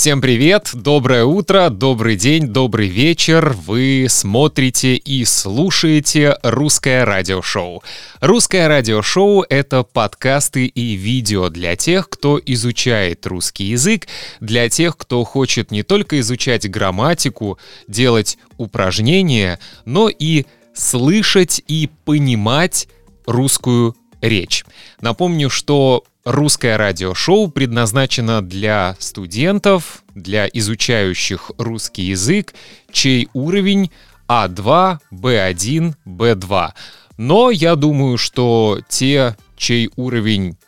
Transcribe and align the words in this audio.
Всем 0.00 0.22
привет, 0.22 0.70
доброе 0.72 1.26
утро, 1.26 1.68
добрый 1.68 2.16
день, 2.16 2.46
добрый 2.46 2.88
вечер. 2.88 3.54
Вы 3.66 4.06
смотрите 4.08 4.94
и 4.94 5.26
слушаете 5.26 6.38
«Русское 6.42 7.04
радиошоу». 7.04 7.82
«Русское 8.22 8.66
радиошоу»— 8.66 9.44
это 9.50 9.82
подкасты 9.82 10.64
и 10.64 10.94
видео 10.94 11.50
для 11.50 11.76
тех, 11.76 12.08
кто 12.08 12.40
изучает 12.42 13.26
русский 13.26 13.64
язык, 13.64 14.08
для 14.40 14.70
тех, 14.70 14.96
кто 14.96 15.22
хочет 15.24 15.70
не 15.70 15.82
только 15.82 16.18
изучать 16.20 16.66
грамматику, 16.70 17.58
делать 17.86 18.38
упражнения, 18.56 19.60
но 19.84 20.08
и 20.08 20.46
слышать 20.72 21.62
и 21.68 21.90
понимать 22.06 22.88
русскую 23.26 23.94
речь. 24.22 24.64
Напомню, 25.02 25.50
что 25.50 26.04
Русское 26.24 26.76
радиошоу 26.76 27.48
предназначено 27.48 28.42
для 28.42 28.94
студентов, 28.98 30.04
для 30.14 30.46
изучающих 30.52 31.50
русский 31.56 32.02
язык, 32.02 32.52
чей 32.92 33.28
уровень 33.32 33.90
А2, 34.28 34.98
Б1, 35.10 35.94
Б2. 36.06 36.70
Но 37.16 37.50
я 37.50 37.74
думаю, 37.74 38.18
что 38.18 38.80
те, 38.86 39.34
чей 39.56 39.90
уровень, 39.96 40.58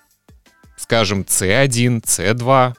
скажем, 0.78 1.20
С1, 1.22 2.02
С2, 2.02 2.74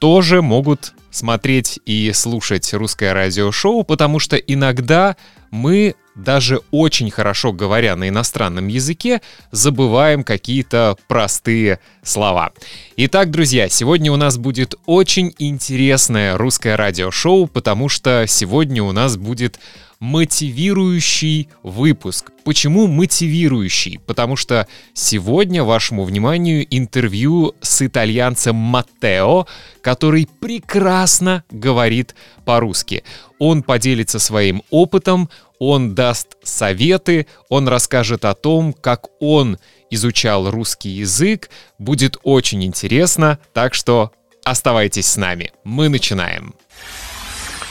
тоже 0.00 0.42
могут 0.42 0.94
смотреть 1.10 1.78
и 1.86 2.12
слушать 2.12 2.74
русское 2.74 3.12
радиошоу, 3.12 3.84
потому 3.84 4.18
что 4.18 4.36
иногда 4.36 5.16
мы 5.52 5.94
даже 6.18 6.60
очень 6.70 7.10
хорошо 7.10 7.52
говоря 7.52 7.96
на 7.96 8.08
иностранном 8.08 8.68
языке, 8.68 9.22
забываем 9.52 10.24
какие-то 10.24 10.96
простые 11.06 11.78
слова. 12.02 12.52
Итак, 12.96 13.30
друзья, 13.30 13.68
сегодня 13.68 14.12
у 14.12 14.16
нас 14.16 14.36
будет 14.36 14.74
очень 14.84 15.34
интересное 15.38 16.36
русское 16.36 16.76
радиошоу, 16.76 17.46
потому 17.46 17.88
что 17.88 18.26
сегодня 18.26 18.82
у 18.82 18.92
нас 18.92 19.16
будет 19.16 19.58
мотивирующий 20.00 21.48
выпуск. 21.62 22.30
Почему 22.44 22.86
мотивирующий? 22.86 23.98
Потому 24.06 24.36
что 24.36 24.68
сегодня 24.94 25.64
вашему 25.64 26.04
вниманию 26.04 26.66
интервью 26.70 27.54
с 27.60 27.82
итальянцем 27.82 28.54
Маттео, 28.54 29.46
который 29.82 30.28
прекрасно 30.40 31.42
говорит 31.50 32.14
по-русски. 32.44 33.02
Он 33.38 33.62
поделится 33.62 34.18
своим 34.18 34.62
опытом, 34.70 35.30
он 35.58 35.94
даст 35.94 36.36
советы, 36.42 37.26
он 37.48 37.68
расскажет 37.68 38.24
о 38.24 38.34
том, 38.34 38.72
как 38.72 39.06
он 39.20 39.58
изучал 39.90 40.50
русский 40.50 40.90
язык. 40.90 41.50
Будет 41.78 42.18
очень 42.22 42.64
интересно, 42.64 43.38
так 43.52 43.74
что 43.74 44.12
оставайтесь 44.44 45.06
с 45.06 45.16
нами. 45.16 45.52
Мы 45.64 45.88
начинаем. 45.88 46.54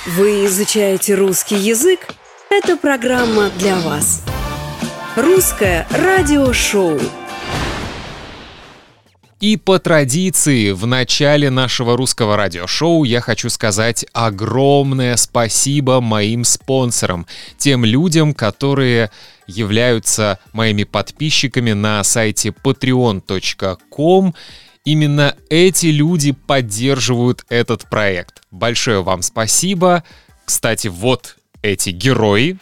Вы 0.06 0.46
изучаете 0.46 1.16
русский 1.16 1.58
язык? 1.58 2.00
Это 2.50 2.78
программа 2.78 3.50
для 3.58 3.76
вас. 3.78 4.24
Русское 5.16 5.86
радиошоу. 5.92 7.00
И 9.40 9.56
по 9.56 9.78
традиции 9.78 10.72
в 10.72 10.88
начале 10.88 11.52
нашего 11.52 11.96
русского 11.96 12.38
радиошоу 12.38 13.04
я 13.04 13.22
хочу 13.22 13.50
сказать 13.50 14.06
огромное 14.12 15.16
спасибо 15.16 16.02
моим 16.02 16.44
спонсорам, 16.44 17.28
тем 17.58 17.86
людям, 17.86 18.34
которые 18.34 19.12
являются 19.46 20.40
моими 20.54 20.84
подписчиками 20.86 21.74
на 21.74 22.04
сайте 22.04 22.50
patreon.com 22.50 24.34
Именно 24.88 25.36
эти 25.50 25.88
люди 25.88 26.32
поддерживают 26.32 27.44
этот 27.50 27.90
проект. 27.90 28.42
Большое 28.52 29.04
вам 29.04 29.22
спасибо. 29.22 30.06
Кстати, 30.46 30.88
вот 30.88 31.36
эти 31.62 31.90
герои. 31.90 32.58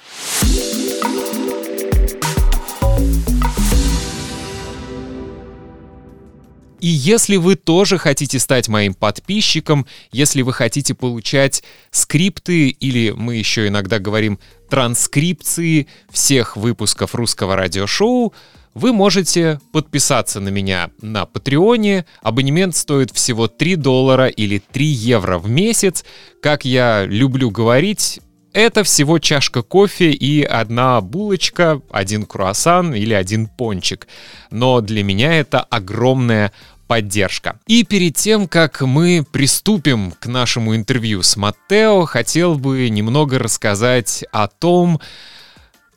И 6.85 6.87
если 6.87 7.37
вы 7.37 7.55
тоже 7.55 7.97
хотите 7.97 8.37
стать 8.37 8.67
моим 8.67 8.93
подписчиком, 8.93 9.87
если 10.11 10.43
вы 10.43 10.53
хотите 10.53 10.93
получать 10.93 11.63
скрипты 11.89 12.67
или 12.67 13.09
мы 13.09 13.37
еще 13.37 13.67
иногда 13.67 13.97
говорим 13.97 14.37
транскрипции 14.69 15.87
всех 16.11 16.55
выпусков 16.55 17.15
русского 17.15 17.55
радиошоу, 17.55 18.33
вы 18.75 18.93
можете 18.93 19.59
подписаться 19.71 20.39
на 20.39 20.49
меня 20.49 20.91
на 21.01 21.25
Патреоне. 21.25 22.05
Абонемент 22.21 22.75
стоит 22.75 23.09
всего 23.09 23.47
3 23.47 23.77
доллара 23.77 24.27
или 24.27 24.59
3 24.59 24.85
евро 24.85 25.39
в 25.39 25.49
месяц. 25.49 26.05
Как 26.39 26.65
я 26.65 27.03
люблю 27.07 27.49
говорить, 27.49 28.19
это 28.55 28.85
всего 28.85 29.19
чашка 29.19 29.63
кофе 29.63 30.11
и 30.11 30.41
одна 30.41 31.01
булочка, 31.01 31.81
один 31.91 32.25
круассан 32.25 32.93
или 32.93 33.13
один 33.13 33.47
пончик. 33.47 34.07
Но 34.49 34.79
для 34.79 35.03
меня 35.03 35.33
это 35.33 35.59
огромная 35.59 36.53
поддержка. 36.87 37.59
И 37.67 37.83
перед 37.83 38.15
тем, 38.15 38.47
как 38.47 38.81
мы 38.81 39.25
приступим 39.29 40.11
к 40.11 40.27
нашему 40.27 40.75
интервью 40.75 41.23
с 41.23 41.35
Маттео, 41.37 42.05
хотел 42.05 42.55
бы 42.55 42.89
немного 42.89 43.39
рассказать 43.39 44.23
о 44.31 44.47
том, 44.47 44.99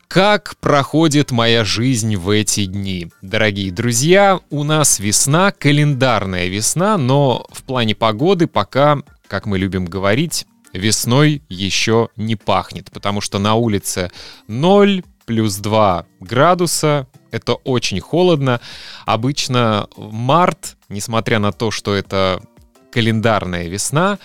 как 0.09 0.57
проходит 0.57 1.33
моя 1.33 1.65
жизнь 1.65 2.17
в 2.17 2.31
эти 2.31 2.65
дни? 2.65 3.09
Дорогие 3.21 3.71
друзья, 3.71 4.41
у 4.49 4.65
нас 4.65 4.99
весна, 4.99 5.53
календарная 5.53 6.47
весна, 6.49 6.97
но 6.97 7.47
в 7.53 7.63
плане 7.63 7.95
погоды 7.95 8.47
пока, 8.47 9.03
как 9.27 9.45
мы 9.45 9.59
любим 9.59 9.85
говорить, 9.85 10.47
весной 10.73 11.43
еще 11.51 12.09
не 12.17 12.37
пахнет, 12.37 12.91
потому 12.91 13.21
что 13.21 13.39
на 13.39 13.55
улице 13.55 14.11
0 14.47 15.05
плюс 15.27 15.57
2 15.57 16.07
градуса, 16.21 17.07
это 17.31 17.55
очень 17.55 18.01
холодно. 18.01 18.61
Обычно 19.07 19.89
март, 19.97 20.77
несмотря 20.89 21.39
на 21.39 21.53
то, 21.53 21.71
что 21.71 21.95
это 21.95 22.43
календарная 22.91 23.69
весна, 23.69 24.19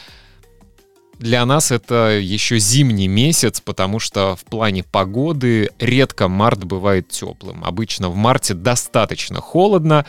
для 1.20 1.46
нас 1.46 1.72
это 1.72 2.20
еще 2.20 2.60
зимний 2.60 3.08
месяц, 3.08 3.62
потому 3.62 4.00
что 4.00 4.36
в 4.36 4.44
плане 4.46 4.84
погоды 4.84 5.70
редко 5.80 6.28
март 6.28 6.64
бывает 6.64 7.08
теплым. 7.10 7.64
Обычно 7.64 8.10
в 8.10 8.16
марте 8.16 8.54
достаточно 8.54 9.40
холодно, 9.40 10.06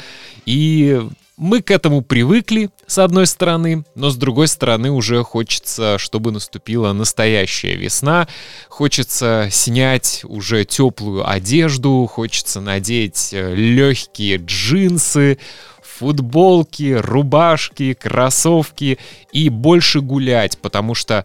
и 0.47 1.07
мы 1.37 1.63
к 1.63 1.71
этому 1.71 2.03
привыкли, 2.03 2.71
с 2.87 2.99
одной 2.99 3.27
стороны, 3.27 3.85
но 3.95 4.11
с 4.11 4.17
другой 4.17 4.49
стороны 4.49 4.91
уже 4.91 5.23
хочется, 5.25 5.99
чтобы 5.99 6.31
наступила 6.31 6.93
настоящая 6.93 7.75
весна. 7.75 8.29
Хочется 8.69 9.49
снять 9.51 10.21
уже 10.25 10.65
теплую 10.65 11.29
одежду, 11.29 12.09
хочется 12.11 12.61
надеть 12.61 13.31
э, 13.33 13.55
легкие 13.55 14.37
джинсы, 14.37 15.39
футболки, 15.83 16.93
рубашки, 16.93 17.95
кроссовки 17.95 18.99
и 19.33 19.49
больше 19.49 20.01
гулять, 20.01 20.59
потому 20.59 20.95
что 20.95 21.25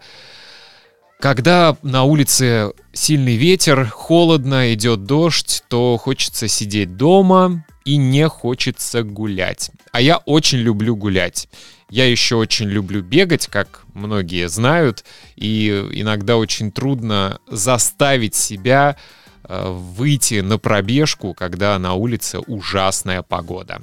когда 1.20 1.76
на 1.84 2.04
улице 2.04 2.72
сильный 2.94 3.36
ветер, 3.36 3.88
холодно, 3.88 4.74
идет 4.74 5.04
дождь, 5.04 5.64
то 5.68 5.98
хочется 5.98 6.48
сидеть 6.48 6.96
дома 6.96 7.66
и 7.90 7.98
не 7.98 8.30
хочется 8.30 9.02
гулять. 9.02 9.72
А 9.92 10.00
я 10.00 10.18
очень 10.18 10.60
люблю 10.60 10.96
гулять. 10.96 11.50
Я 11.90 12.08
еще 12.08 12.36
очень 12.36 12.68
люблю 12.68 13.02
бегать, 13.02 13.48
как 13.48 13.84
многие 13.96 14.48
знают, 14.48 15.04
и 15.36 15.70
иногда 15.94 16.38
очень 16.38 16.72
трудно 16.72 17.40
заставить 17.48 18.36
себя 18.36 18.96
э, 19.44 19.72
выйти 19.72 20.42
на 20.42 20.60
пробежку, 20.60 21.34
когда 21.34 21.80
на 21.80 21.96
улице 21.96 22.38
ужасная 22.38 23.24
погода. 23.24 23.82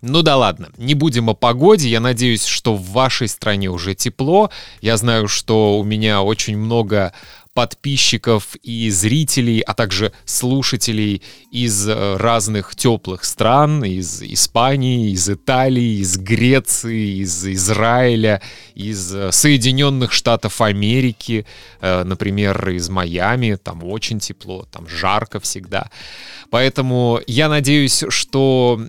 Ну 0.00 0.22
да 0.22 0.36
ладно, 0.36 0.70
не 0.76 0.94
будем 0.94 1.30
о 1.30 1.34
погоде. 1.34 1.88
Я 1.88 2.00
надеюсь, 2.00 2.44
что 2.44 2.74
в 2.74 2.90
вашей 2.90 3.28
стране 3.28 3.68
уже 3.70 3.94
тепло. 3.94 4.50
Я 4.80 4.96
знаю, 4.96 5.28
что 5.28 5.78
у 5.78 5.84
меня 5.84 6.22
очень 6.22 6.58
много 6.58 7.12
подписчиков 7.54 8.56
и 8.62 8.88
зрителей, 8.90 9.60
а 9.60 9.74
также 9.74 10.12
слушателей 10.24 11.22
из 11.50 11.86
э, 11.86 12.16
разных 12.16 12.74
теплых 12.74 13.24
стран, 13.24 13.84
из 13.84 14.22
Испании, 14.22 15.10
из 15.10 15.28
Италии, 15.28 16.00
из 16.00 16.16
Греции, 16.16 17.20
из 17.20 17.46
Израиля, 17.46 18.40
из 18.74 19.14
э, 19.14 19.32
Соединенных 19.32 20.12
Штатов 20.12 20.62
Америки, 20.62 21.44
э, 21.80 22.04
например, 22.04 22.70
из 22.70 22.88
Майами, 22.88 23.58
там 23.62 23.84
очень 23.84 24.18
тепло, 24.18 24.66
там 24.70 24.88
жарко 24.88 25.38
всегда. 25.38 25.90
Поэтому 26.50 27.20
я 27.26 27.50
надеюсь, 27.50 28.04
что 28.08 28.80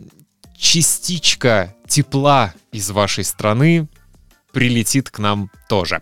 частичка 0.58 1.76
тепла 1.86 2.54
из 2.72 2.90
вашей 2.92 3.26
страны 3.26 3.90
прилетит 4.54 5.10
к 5.10 5.20
нам 5.20 5.50
тоже. 5.68 6.02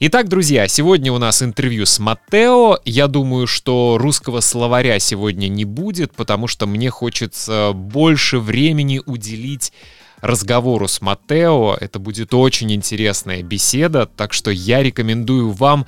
Итак, 0.00 0.28
друзья, 0.28 0.68
сегодня 0.68 1.12
у 1.12 1.18
нас 1.18 1.42
интервью 1.42 1.86
с 1.86 1.98
Маттео. 1.98 2.80
Я 2.84 3.06
думаю, 3.06 3.46
что 3.46 3.96
русского 3.98 4.40
словаря 4.40 4.98
сегодня 4.98 5.48
не 5.48 5.64
будет, 5.64 6.12
потому 6.12 6.48
что 6.48 6.66
мне 6.66 6.90
хочется 6.90 7.70
больше 7.72 8.40
времени 8.40 9.00
уделить 9.06 9.72
разговору 10.20 10.88
с 10.88 11.00
Матео. 11.00 11.76
Это 11.80 11.98
будет 11.98 12.34
очень 12.34 12.72
интересная 12.72 13.42
беседа, 13.42 14.06
так 14.06 14.32
что 14.32 14.50
я 14.50 14.82
рекомендую 14.82 15.52
вам 15.52 15.86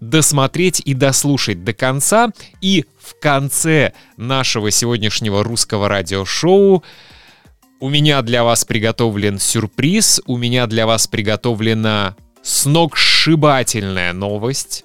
досмотреть 0.00 0.80
и 0.84 0.94
дослушать 0.94 1.64
до 1.64 1.72
конца. 1.72 2.30
И 2.60 2.84
в 3.00 3.18
конце 3.20 3.92
нашего 4.16 4.70
сегодняшнего 4.70 5.42
русского 5.42 5.88
радиошоу 5.88 6.84
у 7.80 7.88
меня 7.88 8.22
для 8.22 8.44
вас 8.44 8.64
приготовлен 8.64 9.38
сюрприз, 9.38 10.20
у 10.26 10.36
меня 10.36 10.66
для 10.66 10.86
вас 10.86 11.06
приготовлена 11.06 12.16
сногсшибательная 12.42 14.12
новость. 14.12 14.84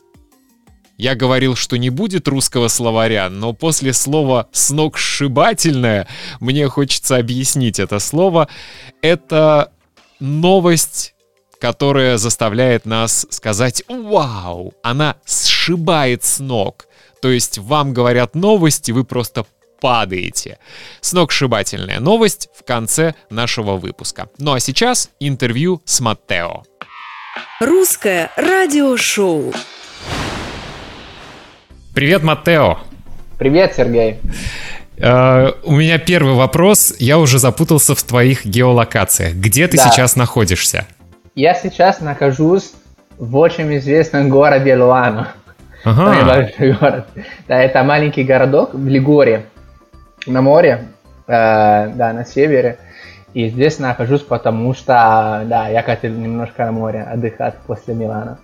Я 0.98 1.16
говорил, 1.16 1.56
что 1.56 1.78
не 1.78 1.90
будет 1.90 2.28
русского 2.28 2.68
словаря, 2.68 3.30
но 3.30 3.54
после 3.54 3.94
слова 3.94 4.48
«сногсшибательное» 4.52 6.08
мне 6.40 6.68
хочется 6.68 7.18
объяснить 7.18 7.80
это 7.80 7.98
слово. 7.98 8.48
Это 9.02 9.72
новость, 10.20 11.16
которая 11.60 12.18
заставляет 12.18 12.86
нас 12.86 13.26
сказать 13.32 13.84
«Вау!» 13.88 14.74
Она 14.84 15.18
сшибает 15.26 16.24
с 16.24 16.40
ног. 16.40 16.86
То 17.24 17.32
есть 17.32 17.58
вам 17.58 17.94
говорят 17.94 18.36
новости, 18.36 18.92
вы 18.92 19.04
просто 19.04 19.46
падаете. 19.84 20.60
Сногсшибательная 21.02 22.00
новость 22.00 22.48
в 22.58 22.66
конце 22.66 23.16
нашего 23.30 23.74
выпуска. 23.74 24.30
Ну 24.38 24.54
а 24.54 24.62
сейчас 24.62 25.10
интервью 25.20 25.82
с 25.84 26.00
Маттео. 26.00 26.64
Русское 27.60 28.32
радиошоу. 28.38 29.52
Привет, 31.94 32.24
Маттео. 32.24 32.80
Привет, 33.38 33.76
Сергей. 33.76 34.20
Uh, 34.96 35.54
у 35.64 35.76
меня 35.76 35.98
первый 35.98 36.36
вопрос. 36.36 36.96
Я 37.00 37.20
уже 37.20 37.38
запутался 37.38 37.94
в 37.94 38.04
твоих 38.04 38.46
геолокациях. 38.46 39.34
Где 39.34 39.68
ты 39.68 39.76
да. 39.76 39.90
сейчас 39.90 40.16
находишься? 40.16 40.88
Я 41.36 41.56
сейчас 41.56 42.00
нахожусь 42.00 42.72
в 43.18 43.36
очень 43.36 43.76
известном 43.78 44.30
городе 44.30 44.78
Луано. 44.78 45.34
Ага. 45.84 46.48
город. 46.80 47.08
Да, 47.50 47.62
это 47.62 47.84
маленький 47.84 48.24
городок 48.24 48.74
в 48.74 48.88
Лигоре, 48.88 49.48
на 50.26 50.42
море, 50.42 50.88
э, 51.28 51.88
да, 51.90 52.14
на 52.14 52.26
севере. 52.26 52.78
И 53.34 53.50
здесь 53.50 53.80
нахожусь, 53.80 54.22
потому 54.22 54.74
что, 54.74 55.44
да, 55.46 55.68
я 55.68 55.82
хотел 55.82 56.14
немножко 56.14 56.66
на 56.66 56.72
море 56.72 57.02
отдыхать 57.02 57.56
после 57.66 57.96
Милана. 57.96 58.38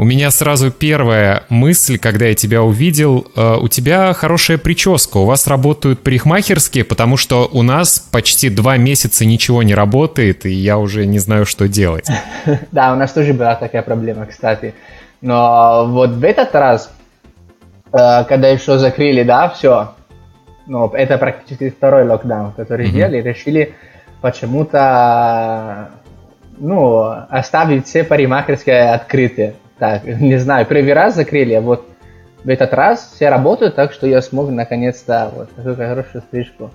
У 0.00 0.04
меня 0.04 0.30
сразу 0.30 0.70
первая 0.70 1.42
мысль, 1.50 1.98
когда 1.98 2.24
я 2.24 2.34
тебя 2.34 2.62
увидел, 2.62 3.26
э, 3.36 3.56
у 3.60 3.68
тебя 3.68 4.14
хорошая 4.14 4.56
прическа, 4.56 5.18
у 5.18 5.26
вас 5.26 5.46
работают 5.46 6.02
парикмахерские, 6.02 6.84
потому 6.84 7.18
что 7.18 7.46
у 7.52 7.62
нас 7.62 7.98
почти 7.98 8.48
два 8.48 8.78
месяца 8.78 9.26
ничего 9.26 9.62
не 9.62 9.74
работает, 9.74 10.46
и 10.46 10.52
я 10.52 10.78
уже 10.78 11.04
не 11.04 11.18
знаю, 11.18 11.44
что 11.44 11.68
делать. 11.68 12.08
Да, 12.72 12.94
у 12.94 12.96
нас 12.96 13.12
тоже 13.12 13.34
была 13.34 13.56
такая 13.56 13.82
проблема, 13.82 14.24
кстати. 14.24 14.74
Но 15.20 15.84
вот 15.86 16.12
в 16.12 16.24
этот 16.24 16.54
раз, 16.54 16.90
э, 17.92 18.24
когда 18.24 18.48
еще 18.48 18.78
закрыли, 18.78 19.22
да, 19.22 19.50
все, 19.50 19.92
ну, 20.70 20.86
это 20.94 21.18
практически 21.18 21.70
второй 21.70 22.04
локдаун, 22.04 22.52
который 22.52 22.86
сделали, 22.86 23.20
решили 23.20 23.74
почему-то 24.20 25.90
ну, 26.58 27.00
оставить 27.28 27.86
все 27.86 28.04
парикмахерские 28.04 28.92
открытые 28.92 29.54
так, 29.80 30.04
не 30.20 30.38
знаю, 30.38 30.66
первый 30.66 30.92
раз 30.92 31.16
закрыли, 31.16 31.54
а 31.54 31.60
вот 31.60 31.88
в 32.44 32.48
этот 32.48 32.72
раз 32.72 33.12
все 33.16 33.30
работают, 33.30 33.74
так 33.74 33.92
что 33.92 34.06
я 34.06 34.22
смог 34.22 34.48
наконец-то 34.50 35.32
вот 35.34 35.50
такую 35.56 35.74
хорошую 35.76 36.22
стрижку 36.22 36.70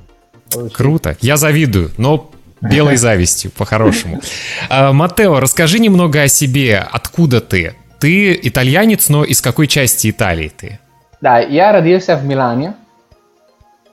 получить. 0.51 0.75
Круто, 0.75 1.15
я 1.21 1.38
завидую, 1.38 1.91
но 1.98 2.30
белой 2.59 2.98
завистью, 2.98 3.51
по-хорошему. 3.51 4.19
А, 4.68 4.91
Матео, 4.91 5.39
расскажи 5.39 5.80
немного 5.80 6.24
о 6.24 6.27
себе, 6.27 6.86
откуда 6.91 7.39
ты? 7.39 7.75
Ты 8.00 8.38
итальянец, 8.44 9.07
но 9.07 9.24
из 9.24 9.41
какой 9.41 9.68
части 9.68 10.09
Италии 10.09 10.51
ты? 10.56 10.80
Да, 11.21 11.39
я 11.39 11.71
родился 11.71 12.18
в 12.18 12.25
Милане, 12.25 12.74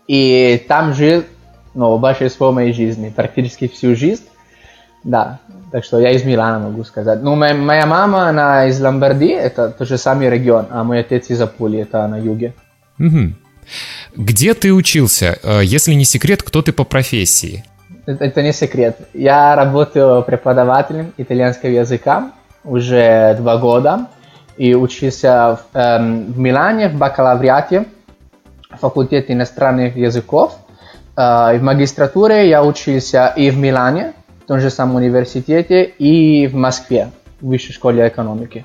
и 0.07 0.65
там 0.69 0.95
жил, 0.95 1.25
ну, 1.75 1.99
большинство 1.99 2.53
моей 2.53 2.73
жизни, 2.73 3.13
практически 3.15 3.69
всю 3.69 3.97
жизнь. 3.97 4.25
Да, 5.05 5.41
так 5.73 5.85
что 5.85 5.99
я 5.99 6.11
из 6.11 6.25
Милана 6.25 6.59
могу 6.59 6.85
сказать. 6.85 7.23
Ну, 7.23 7.35
моя, 7.35 7.55
моя 7.55 7.87
мама, 7.87 8.29
она 8.29 8.67
из 8.67 8.81
Ломбардии, 8.81 9.35
это 9.35 9.71
тот 9.71 9.89
же 9.89 9.99
самый 9.99 10.31
регион, 10.31 10.67
а 10.71 10.85
мой 10.85 11.01
отец 11.01 11.31
из 11.31 11.41
Апулии, 11.41 11.81
это 11.83 12.07
на 12.07 12.19
юге. 12.19 12.55
Угу. 12.99 13.33
Где 14.17 14.55
ты 14.55 14.73
учился? 14.73 15.39
Э, 15.43 15.61
если 15.65 15.95
не 15.95 16.05
секрет, 16.05 16.43
кто 16.43 16.63
ты 16.63 16.73
по 16.73 16.85
профессии? 16.85 17.65
Это, 18.07 18.25
это 18.25 18.43
не 18.43 18.53
секрет. 18.53 18.97
Я 19.15 19.55
работаю 19.57 20.23
преподавателем 20.23 21.13
итальянского 21.17 21.71
языка 21.71 22.33
уже 22.65 23.35
два 23.39 23.57
года 23.57 24.09
и 24.57 24.75
учился 24.75 25.59
в, 25.73 25.77
эм, 25.77 26.33
в 26.33 26.39
Милане 26.39 26.89
в 26.89 26.95
бакалавриате, 26.95 27.87
в 28.75 28.81
факультете 28.81 29.33
иностранных 29.33 29.97
языков. 29.97 30.57
Э, 31.17 31.57
в 31.57 31.63
магистратуре 31.63 32.49
я 32.49 32.63
учился 32.63 33.33
и 33.37 33.51
в 33.51 33.59
Милане, 33.59 34.13
в 34.45 34.47
том 34.47 34.61
же 34.61 34.71
самом 34.71 34.97
университете 34.97 35.85
и 35.85 36.47
в 36.47 36.55
Москве, 36.55 37.11
в 37.41 37.47
Высшей 37.49 37.73
школе 37.73 38.07
экономики. 38.07 38.65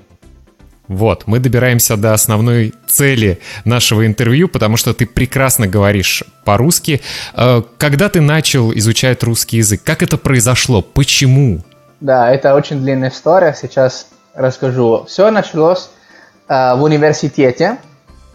Вот, 0.88 1.24
мы 1.25 1.39
добираемся 1.39 1.98
до 1.98 2.13
основной 2.13 2.74
цели 2.88 3.39
нашего 3.65 4.07
интервью, 4.07 4.48
потому 4.48 4.77
что 4.77 4.94
ты 4.94 5.06
прекрасно 5.06 5.68
говоришь 5.68 6.24
по-русски. 6.45 7.01
Э, 7.33 7.62
когда 7.77 8.09
ты 8.09 8.21
начал 8.21 8.71
изучать 8.74 9.21
русский 9.24 9.57
язык? 9.57 9.83
Как 9.83 10.01
это 10.01 10.18
произошло? 10.18 10.81
Почему? 10.81 11.62
Да, 12.00 12.31
это 12.31 12.56
очень 12.56 12.80
длинная 12.80 13.09
история, 13.09 13.54
сейчас 13.59 14.07
расскажу. 14.33 15.06
Все 15.07 15.30
началось 15.30 15.89
э, 16.48 16.75
в 16.75 16.83
университете. 16.83 17.77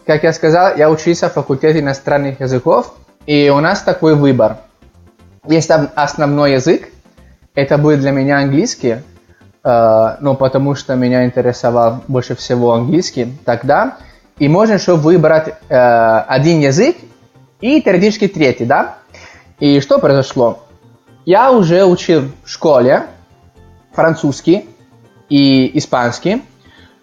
Как 0.06 0.24
я 0.24 0.32
сказал, 0.32 0.76
я 0.76 0.90
учился 0.90 1.28
в 1.28 1.34
факультете 1.34 1.78
иностранных 1.80 2.40
языков, 2.40 2.94
и 3.26 3.50
у 3.50 3.60
нас 3.60 3.82
такой 3.82 4.14
выбор. 4.14 4.56
Есть 5.46 5.70
основной 5.70 6.54
язык, 6.54 6.88
это 7.54 7.78
будет 7.78 8.00
для 8.00 8.10
меня 8.10 8.38
английский, 8.38 8.96
э, 9.62 10.16
ну, 10.20 10.34
потому 10.34 10.74
что 10.74 10.94
меня 10.96 11.24
интересовал 11.24 12.02
больше 12.08 12.34
всего 12.34 12.72
английский 12.72 13.32
тогда. 13.44 13.98
И 14.38 14.48
можно 14.48 14.74
еще 14.74 14.96
выбрать 14.96 15.54
э, 15.68 16.18
один 16.26 16.60
язык 16.60 16.96
и 17.60 17.80
теоретически 17.80 18.26
третий, 18.26 18.64
да? 18.64 18.96
И 19.60 19.80
что 19.80 19.98
произошло? 19.98 20.64
Я 21.24 21.52
уже 21.52 21.84
учил 21.84 22.22
в 22.44 22.48
школе 22.48 23.04
французский 23.92 24.68
и 25.28 25.78
испанский, 25.78 26.42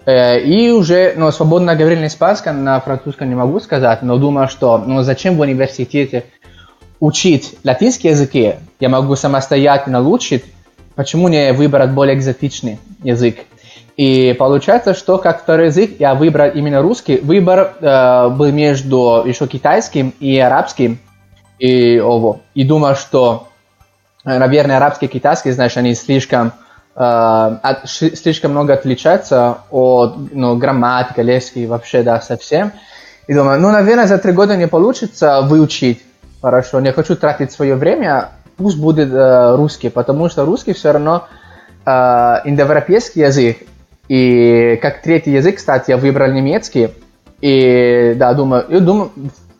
и 0.06 0.71
уже 0.71 1.14
ну, 1.16 1.31
свободно 1.31 1.76
говорил 1.76 2.00
на 2.00 2.07
испанском, 2.07 2.64
на 2.64 2.80
французском 2.80 3.30
не 3.30 3.35
могу 3.35 3.59
сказать, 3.59 4.02
но 4.02 4.18
думаю, 4.18 4.47
что 4.47 4.78
ну, 4.78 5.04
зачем 5.04 5.35
в 5.35 5.42
университете 5.42 6.26
учить 7.00 7.56
латинские 7.64 8.14
языки, 8.14 8.56
я 8.80 8.90
могу 8.90 9.16
самостоятельно 9.16 10.02
учить, 10.02 10.45
почему 10.95 11.28
не 11.28 11.54
выбрать 11.54 11.92
более 11.92 12.16
экзотичный 12.16 12.80
язык. 13.04 13.40
И 14.00 14.33
получается, 14.40 14.94
что 14.94 15.18
как 15.18 15.42
второй 15.42 15.68
язык 15.68 16.00
я 16.00 16.16
выбрал 16.16 16.50
именно 16.52 16.81
русский. 16.81 17.18
Выбор 17.18 17.73
э, 17.81 18.30
был 18.30 18.50
между 18.54 19.23
еще 19.26 19.45
китайским 19.45 20.14
и 20.21 20.40
арабским. 20.40 21.00
И, 21.57 22.00
ово. 22.00 22.40
и 22.54 22.64
думаю, 22.64 22.95
что, 22.95 23.50
э, 24.23 24.38
наверное, 24.38 24.78
арабский 24.78 25.07
и 25.07 25.09
китайский, 25.09 25.52
знаешь, 25.52 25.76
они 25.76 25.95
слишком, 25.95 26.47
э, 26.47 26.52
от, 27.01 27.89
слишком 27.89 28.51
много 28.51 28.73
отличаются 28.73 29.59
от 29.69 30.18
ну, 30.33 30.57
грамматики, 30.57 31.21
лески 31.21 31.65
вообще, 31.65 32.03
да, 32.03 32.19
совсем. 32.21 32.73
И 33.27 33.33
думаю, 33.33 33.61
ну, 33.61 33.71
наверное, 33.71 34.07
за 34.07 34.18
три 34.18 34.33
года 34.33 34.57
не 34.57 34.68
получится 34.68 35.41
выучить 35.41 36.01
Хорошо, 36.41 36.79
не 36.79 36.94
хочу 36.94 37.15
тратить 37.15 37.51
свое 37.51 37.75
время, 37.75 38.29
пусть 38.56 38.77
будет 38.77 39.11
э, 39.11 39.56
русский, 39.56 39.89
потому 39.89 40.29
что 40.29 40.45
русский 40.45 40.71
все 40.71 40.94
равно 40.94 41.27
э, 41.85 41.91
индоевропейский 42.45 43.23
язык. 43.23 43.57
И 44.07 44.79
как 44.81 45.01
третий 45.01 45.31
язык, 45.31 45.57
кстати, 45.57 45.91
я 45.91 45.97
выбрал 45.97 46.31
немецкий. 46.31 46.91
И 47.41 48.13
да, 48.15 48.33
думаю, 48.33 48.65
я 48.69 48.79
думаю, 48.79 49.11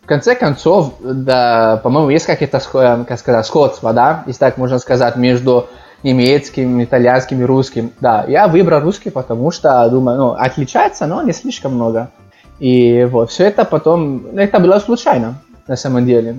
в 0.02 0.06
конце 0.06 0.34
концов, 0.34 0.94
да, 1.00 1.80
по-моему, 1.82 2.08
есть 2.08 2.24
какие-то, 2.24 2.58
э, 2.58 3.04
как 3.06 3.18
сказать, 3.18 3.44
сходства, 3.44 3.92
да, 3.92 4.24
если 4.26 4.40
так 4.40 4.56
можно 4.56 4.78
сказать, 4.78 5.16
между 5.16 5.68
немецким, 6.02 6.82
итальянским 6.82 7.40
и 7.40 7.44
русским. 7.44 7.92
Да, 8.00 8.24
я 8.28 8.48
выбрал 8.48 8.80
русский, 8.80 9.10
потому 9.10 9.50
что, 9.50 9.88
думаю, 9.90 10.18
ну, 10.18 10.32
отличается, 10.32 11.06
но 11.06 11.22
не 11.22 11.32
слишком 11.32 11.74
много. 11.74 12.10
И 12.58 13.06
вот, 13.10 13.30
все 13.30 13.44
это 13.44 13.64
потом, 13.64 14.26
это 14.36 14.58
было 14.58 14.78
случайно 14.78 15.42
на 15.66 15.76
самом 15.76 16.06
деле. 16.06 16.34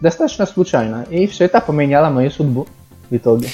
Достаточно 0.00 0.46
случайно. 0.46 1.06
И 1.10 1.26
все 1.26 1.44
это 1.44 1.60
поменяло 1.60 2.08
мою 2.10 2.30
судьбу 2.30 2.66
в 3.10 3.16
итоге. 3.16 3.48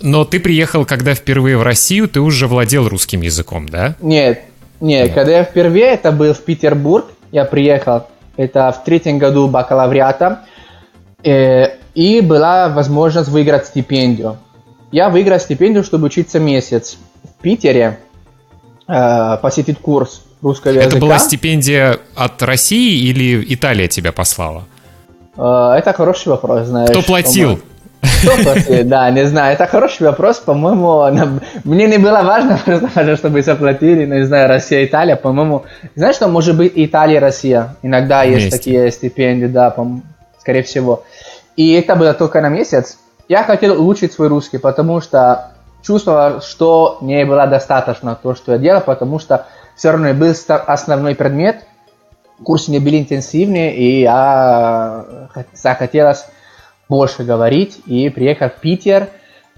Но 0.00 0.24
ты 0.24 0.40
приехал, 0.40 0.84
когда 0.84 1.14
впервые 1.14 1.56
в 1.56 1.62
Россию, 1.62 2.08
ты 2.08 2.20
уже 2.20 2.46
владел 2.46 2.88
русским 2.88 3.22
языком, 3.22 3.68
да? 3.68 3.94
Нет, 4.00 4.42
нет, 4.80 5.12
когда 5.14 5.32
я 5.32 5.44
впервые, 5.44 5.86
это 5.86 6.12
был 6.12 6.34
в 6.34 6.40
Петербург, 6.40 7.06
я 7.32 7.44
приехал, 7.44 8.06
это 8.36 8.70
в 8.72 8.84
третьем 8.84 9.18
году 9.18 9.48
бакалавриата. 9.48 10.42
Э, 11.24 11.78
и 11.94 12.20
была 12.20 12.68
возможность 12.68 13.30
выиграть 13.30 13.66
стипендию. 13.66 14.36
Я 14.96 15.10
выиграл 15.10 15.38
стипендию, 15.38 15.84
чтобы 15.84 16.06
учиться 16.06 16.38
месяц 16.38 16.96
в 17.22 17.42
Питере, 17.42 17.98
э, 18.88 19.36
посетить 19.42 19.78
курс 19.78 20.22
русского 20.40 20.72
языка. 20.72 20.88
Это 20.88 20.98
была 20.98 21.18
стипендия 21.18 21.98
от 22.14 22.42
России 22.42 23.10
или 23.10 23.44
Италия 23.54 23.88
тебя 23.88 24.12
послала? 24.12 24.64
Э, 25.36 25.74
это 25.76 25.92
хороший 25.92 26.28
вопрос, 26.28 26.68
знаешь. 26.68 26.88
Кто 26.88 27.02
платил? 27.02 27.60
Кто 28.22 28.42
платил? 28.42 28.84
Да, 28.84 29.10
не 29.10 29.26
знаю. 29.26 29.52
Это 29.52 29.66
хороший 29.66 30.04
вопрос, 30.06 30.38
по-моему. 30.38 31.40
Мне 31.64 31.86
не 31.88 31.98
было 31.98 32.22
важно, 32.22 32.58
просто 32.64 33.16
чтобы 33.18 33.42
заплатили, 33.42 34.06
не 34.06 34.24
знаю, 34.24 34.48
Россия, 34.48 34.86
Италия, 34.86 35.16
по-моему. 35.16 35.66
Знаешь, 35.94 36.16
что 36.16 36.28
может 36.28 36.56
быть 36.56 36.72
Италия, 36.74 37.18
Россия? 37.18 37.76
Иногда 37.82 38.22
есть 38.22 38.50
такие 38.50 38.90
стипендии, 38.90 39.44
да, 39.44 39.76
скорее 40.40 40.62
всего. 40.62 41.04
И 41.54 41.74
это 41.74 41.96
было 41.96 42.14
только 42.14 42.40
на 42.40 42.48
месяц. 42.48 42.96
Я 43.28 43.44
хотел 43.44 43.80
улучшить 43.80 44.12
свой 44.12 44.28
русский, 44.28 44.58
потому 44.58 45.00
что 45.00 45.52
чувствовал, 45.82 46.40
что 46.40 46.98
не 47.00 47.24
было 47.24 47.46
достаточно 47.46 48.18
то, 48.20 48.34
что 48.34 48.52
я 48.52 48.58
делал, 48.58 48.80
потому 48.80 49.18
что 49.18 49.46
все 49.76 49.90
равно 49.90 50.14
был 50.14 50.32
основной 50.48 51.14
предмет, 51.14 51.64
курсы 52.42 52.70
не 52.70 52.78
были 52.78 52.98
интенсивные, 52.98 53.74
и 53.76 54.00
я 54.00 55.28
захотелось 55.52 56.26
больше 56.88 57.24
говорить, 57.24 57.80
и 57.86 58.08
приехал 58.08 58.48
в 58.48 58.60
Питер, 58.60 59.08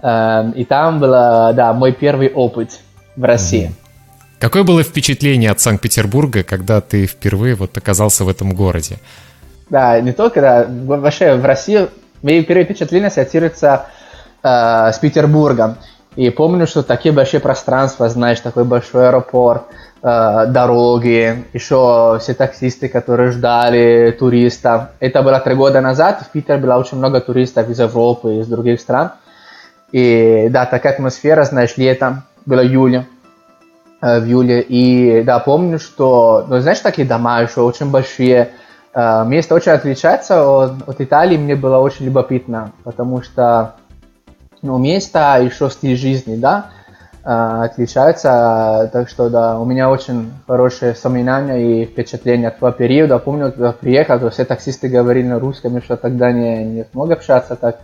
э, 0.01 0.51
и 0.55 0.65
там 0.65 0.99
был, 0.99 1.11
да, 1.11 1.73
мой 1.73 1.93
первый 1.93 2.31
опыт 2.31 2.79
в 3.15 3.23
России. 3.23 3.71
Какое 4.39 4.63
было 4.63 4.83
впечатление 4.83 5.51
от 5.51 5.59
Санкт-Петербурга, 5.59 6.43
когда 6.43 6.79
ты 6.79 7.05
впервые 7.05 7.55
вот 7.55 7.77
оказался 7.77 8.23
в 8.23 8.29
этом 8.29 8.53
городе? 8.53 8.97
Да, 9.69 9.99
не 9.99 10.13
только, 10.13 10.41
да, 10.41 10.67
вообще 10.69 11.35
в 11.35 11.45
России 11.45 11.87
мои 12.21 12.43
первые 12.43 12.65
впечатления 12.65 13.07
ассоциируются 13.07 13.85
э, 14.43 14.91
с 14.91 14.99
Петербургом. 14.99 15.77
И 16.15 16.29
помню, 16.31 16.67
что 16.67 16.83
такие 16.83 17.13
большие 17.13 17.39
пространства, 17.39 18.09
знаешь, 18.09 18.39
такой 18.39 18.63
большой 18.63 19.07
аэропорт, 19.07 19.63
э, 20.01 20.45
дороги, 20.47 21.45
еще 21.53 22.17
все 22.19 22.33
таксисты, 22.33 22.89
которые 22.89 23.31
ждали 23.31 24.15
туристов. 24.17 24.89
Это 24.99 25.21
было 25.21 25.39
три 25.39 25.55
года 25.55 25.81
назад, 25.81 26.23
в 26.23 26.31
Питере 26.31 26.59
было 26.59 26.75
очень 26.75 26.97
много 26.97 27.21
туристов 27.21 27.69
из 27.69 27.79
Европы, 27.79 28.35
из 28.35 28.47
других 28.47 28.81
стран. 28.81 29.11
И 29.91 30.47
да, 30.51 30.65
такая 30.65 30.93
атмосфера, 30.93 31.43
знаешь, 31.43 31.77
летом, 31.77 32.23
было 32.45 32.65
июля, 32.65 33.07
э, 34.01 34.19
в 34.19 34.25
июле. 34.25 34.61
И 34.61 35.23
да, 35.23 35.39
помню, 35.39 35.79
что, 35.79 36.45
ну, 36.47 36.59
знаешь, 36.59 36.79
такие 36.79 37.07
дома 37.07 37.41
еще 37.41 37.61
очень 37.61 37.91
большие, 37.91 38.49
место 38.95 39.55
очень 39.55 39.71
отличается 39.71 40.43
от, 40.43 40.87
от 40.87 41.01
Италии, 41.01 41.37
мне 41.37 41.55
было 41.55 41.77
очень 41.77 42.05
любопытно, 42.05 42.71
потому 42.83 43.21
что 43.21 43.75
ну, 44.61 44.77
место, 44.77 45.39
еще 45.41 45.69
стиль 45.69 45.95
жизни, 45.95 46.35
да, 46.35 46.71
uh, 47.23 47.63
отличаются, 47.63 48.89
так 48.91 49.09
что 49.09 49.29
да, 49.29 49.59
у 49.59 49.65
меня 49.65 49.89
очень 49.89 50.31
хорошие 50.47 50.91
воспоминания 50.91 51.81
и 51.81 51.85
впечатления 51.85 52.49
от 52.49 52.59
того 52.59 52.71
периода. 52.71 53.19
Помню, 53.19 53.51
когда 53.51 53.71
приехал, 53.71 54.19
то 54.19 54.29
все 54.29 54.45
таксисты 54.45 54.89
говорили 54.89 55.27
на 55.27 55.39
русском, 55.39 55.77
еще 55.77 55.95
тогда 55.95 56.31
не, 56.31 56.63
не 56.63 56.85
смог 56.91 57.11
общаться 57.11 57.55
так, 57.55 57.79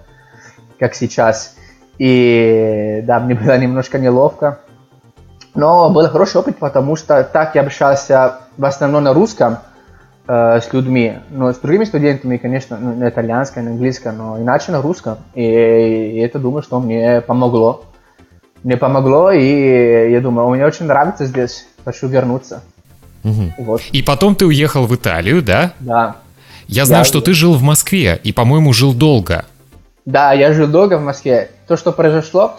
как 0.80 0.96
сейчас. 0.96 1.56
И 1.98 3.04
да, 3.06 3.20
мне 3.20 3.36
было 3.42 3.58
немножко 3.58 4.00
неловко. 4.00 4.60
Но 5.54 5.90
был 5.90 6.10
хороший 6.10 6.42
опыт, 6.42 6.58
потому 6.58 6.98
что 6.98 7.24
так 7.24 7.56
я 7.56 7.62
общался 7.62 8.40
в 8.58 8.66
основном 8.66 9.06
на 9.06 9.14
русском, 9.14 9.60
э, 10.28 10.60
с 10.62 10.72
людьми. 10.74 11.20
Но 11.30 11.54
с 11.54 11.58
другими 11.58 11.84
студентами, 11.84 12.38
конечно, 12.38 12.78
ну, 12.80 12.96
на 12.96 13.10
итальянском, 13.10 13.66
на 13.66 13.72
английском, 13.72 14.18
но 14.18 14.40
иначе 14.40 14.72
на 14.72 14.82
русском. 14.82 15.18
И, 15.34 15.42
и 15.42 16.20
это, 16.20 16.40
думаю, 16.40 16.64
что 16.64 16.80
мне 16.80 17.22
помогло. 17.22 17.86
Мне 18.64 18.78
помогло, 18.78 19.32
и 19.32 20.12
я 20.12 20.22
думаю, 20.22 20.50
мне 20.50 20.66
очень 20.66 20.86
нравится 20.86 21.26
здесь, 21.26 21.68
хочу 21.84 22.08
вернуться. 22.08 22.64
Угу. 23.24 23.54
Вот. 23.60 23.82
И 23.92 24.02
потом 24.02 24.36
ты 24.36 24.46
уехал 24.46 24.86
в 24.86 24.96
Италию, 24.96 25.42
да? 25.42 25.74
Да. 25.80 26.18
Я 26.68 26.86
знаю, 26.86 27.02
я... 27.02 27.06
что 27.06 27.22
ты 27.22 27.34
жил 27.34 27.54
в 27.54 27.62
Москве, 27.62 28.20
и, 28.24 28.34
по-моему, 28.34 28.74
жил 28.74 28.94
долго. 28.94 29.46
Да, 30.06 30.34
я 30.34 30.54
жил 30.54 30.68
долго 30.68 30.98
в 30.98 31.04
Москве. 31.04 31.52
То, 31.68 31.78
что 31.78 31.92
произошло, 31.92 32.58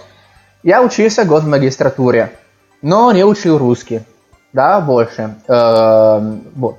я 0.62 0.82
учился 0.82 1.24
год 1.24 1.44
в 1.44 1.48
магистратуре, 1.48 2.32
но 2.82 3.12
не 3.12 3.24
учил 3.24 3.58
русский, 3.58 4.00
да, 4.52 4.80
больше. 4.80 5.36
Э, 5.48 6.38
вот. 6.54 6.78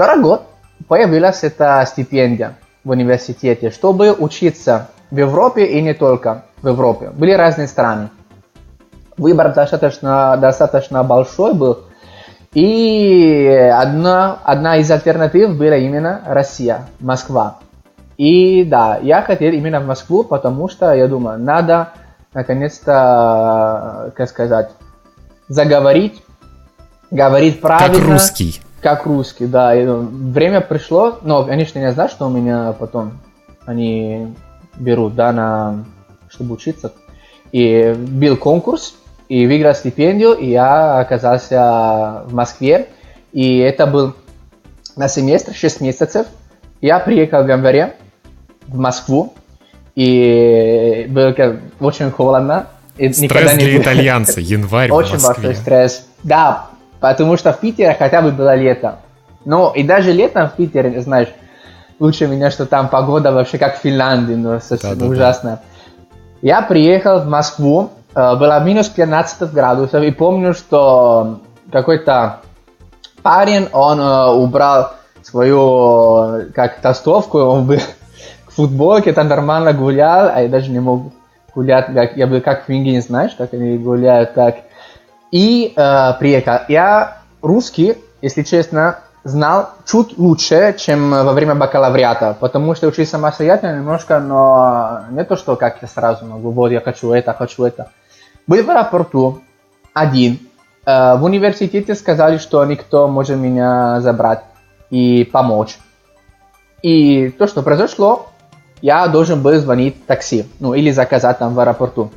Второй 0.00 0.22
год 0.22 0.42
появилась 0.88 1.44
эта 1.44 1.84
стипендия 1.86 2.56
в 2.84 2.88
университете, 2.88 3.70
чтобы 3.70 4.14
учиться 4.14 4.88
в 5.10 5.18
Европе 5.18 5.66
и 5.66 5.82
не 5.82 5.92
только 5.92 6.44
в 6.62 6.68
Европе. 6.68 7.10
Были 7.10 7.32
разные 7.32 7.68
страны. 7.68 8.08
Выбор 9.18 9.52
достаточно, 9.52 10.38
достаточно 10.38 11.04
большой 11.04 11.52
был. 11.52 11.80
И 12.54 13.46
одна, 13.74 14.38
одна 14.42 14.78
из 14.78 14.90
альтернатив 14.90 15.58
была 15.58 15.76
именно 15.76 16.22
Россия, 16.24 16.86
Москва. 17.00 17.58
И 18.16 18.64
да, 18.64 18.98
я 19.02 19.20
хотел 19.20 19.52
именно 19.52 19.80
в 19.80 19.86
Москву, 19.86 20.24
потому 20.24 20.70
что 20.70 20.94
я 20.94 21.08
думаю, 21.08 21.38
надо 21.38 21.90
наконец-то, 22.32 24.14
как 24.16 24.30
сказать, 24.30 24.70
заговорить, 25.48 26.24
говорить 27.10 27.60
правильно. 27.60 27.98
Как 27.98 28.06
русский. 28.06 28.62
Как 28.80 29.04
русский, 29.06 29.46
да. 29.46 29.74
И, 29.74 29.84
ну, 29.84 30.02
время 30.02 30.60
пришло, 30.60 31.18
но, 31.22 31.44
конечно, 31.44 31.78
я 31.78 31.92
знаю, 31.92 32.08
что 32.08 32.26
у 32.26 32.30
меня 32.30 32.72
потом 32.72 33.18
они 33.66 34.34
берут, 34.76 35.14
да, 35.14 35.32
на, 35.32 35.84
чтобы 36.28 36.54
учиться. 36.54 36.92
И 37.52 37.94
был 37.96 38.36
конкурс, 38.36 38.94
и 39.28 39.46
выиграл 39.46 39.74
стипендию, 39.74 40.32
и 40.32 40.50
я 40.50 40.98
оказался 40.98 42.24
в 42.26 42.32
Москве. 42.32 42.88
И 43.32 43.58
это 43.58 43.86
был 43.86 44.14
на 44.96 45.08
семестр, 45.08 45.54
6 45.54 45.80
месяцев. 45.80 46.26
Я 46.80 46.98
приехал 46.98 47.42
в 47.42 47.48
январе 47.48 47.96
в 48.66 48.78
Москву, 48.78 49.34
и 49.94 51.06
было 51.10 51.34
очень 51.80 52.10
холодно. 52.10 52.68
И 52.96 53.12
стресс 53.12 53.52
для 53.52 53.72
не... 53.72 53.78
итальянца, 53.78 54.40
январь 54.40 54.90
Очень 54.90 55.22
большой 55.22 55.54
стресс. 55.54 56.06
Да, 56.22 56.69
Потому 57.00 57.36
что 57.36 57.52
в 57.52 57.60
Питере 57.60 57.96
хотя 57.98 58.22
бы 58.22 58.30
было 58.30 58.54
лето. 58.54 58.96
Ну, 59.44 59.70
и 59.72 59.82
даже 59.82 60.12
летом 60.12 60.48
в 60.48 60.52
Питере, 60.52 61.00
знаешь, 61.00 61.28
лучше 61.98 62.26
меня, 62.26 62.50
что 62.50 62.66
там 62.66 62.88
погода 62.88 63.32
вообще 63.32 63.58
как 63.58 63.78
в 63.78 63.80
Финляндии, 63.80 64.34
ну, 64.34 64.60
совсем 64.60 64.98
да, 64.98 65.06
ужасно. 65.06 65.50
Да. 65.50 66.08
Я 66.42 66.62
приехал 66.62 67.20
в 67.20 67.26
Москву, 67.26 67.90
э, 68.14 68.36
было 68.36 68.62
минус 68.62 68.88
15 68.88 69.52
градусов, 69.52 70.02
и 70.02 70.10
помню, 70.10 70.54
что 70.54 71.40
какой-то 71.72 72.40
парень, 73.22 73.68
он 73.72 74.00
э, 74.00 74.26
убрал 74.32 74.92
свою, 75.22 76.50
как 76.54 76.80
толстовку, 76.80 77.38
он 77.38 77.66
был 77.66 77.78
в 78.48 78.54
футболке, 78.54 79.12
там 79.12 79.28
нормально 79.28 79.72
гулял, 79.72 80.30
а 80.34 80.42
я 80.42 80.48
даже 80.48 80.70
не 80.70 80.80
мог 80.80 81.12
гулять, 81.54 81.92
как, 81.92 82.16
я 82.16 82.26
был 82.26 82.40
как 82.40 82.64
в 82.64 82.68
Венгене, 82.68 83.00
знаешь, 83.00 83.32
как 83.36 83.54
они 83.54 83.78
гуляют, 83.78 84.34
так 84.34 84.56
и 85.30 85.72
э, 85.74 86.12
приехал. 86.18 86.60
Я 86.68 87.18
русский, 87.42 87.96
если 88.22 88.42
честно, 88.42 89.00
знал 89.24 89.70
чуть 89.86 90.18
лучше, 90.18 90.74
чем 90.78 91.10
во 91.10 91.32
время 91.32 91.54
бакалавриата, 91.54 92.36
потому 92.40 92.74
что 92.74 92.88
учился 92.88 93.12
самостоятельно 93.12 93.76
немножко, 93.76 94.18
но 94.18 95.02
не 95.10 95.24
то, 95.24 95.36
что 95.36 95.56
как 95.56 95.82
я 95.82 95.88
сразу 95.88 96.24
могу, 96.24 96.50
вот 96.50 96.70
я 96.70 96.80
хочу 96.80 97.12
это, 97.12 97.32
хочу 97.34 97.64
это. 97.64 97.90
Был 98.46 98.64
в 98.64 98.70
аэропорту 98.70 99.40
один. 99.92 100.38
Э, 100.86 101.16
в 101.16 101.24
университете 101.24 101.94
сказали, 101.94 102.38
что 102.38 102.64
никто 102.64 103.08
может 103.08 103.36
меня 103.36 104.00
забрать 104.00 104.42
и 104.90 105.24
помочь. 105.24 105.78
И 106.82 107.28
то, 107.28 107.46
что 107.46 107.62
произошло, 107.62 108.30
я 108.80 109.06
должен 109.08 109.42
был 109.42 109.58
звонить 109.58 110.06
такси, 110.06 110.46
ну 110.58 110.74
или 110.74 110.90
заказать 110.90 111.38
там 111.38 111.54
в 111.54 111.60
аэропорту. 111.60 112.10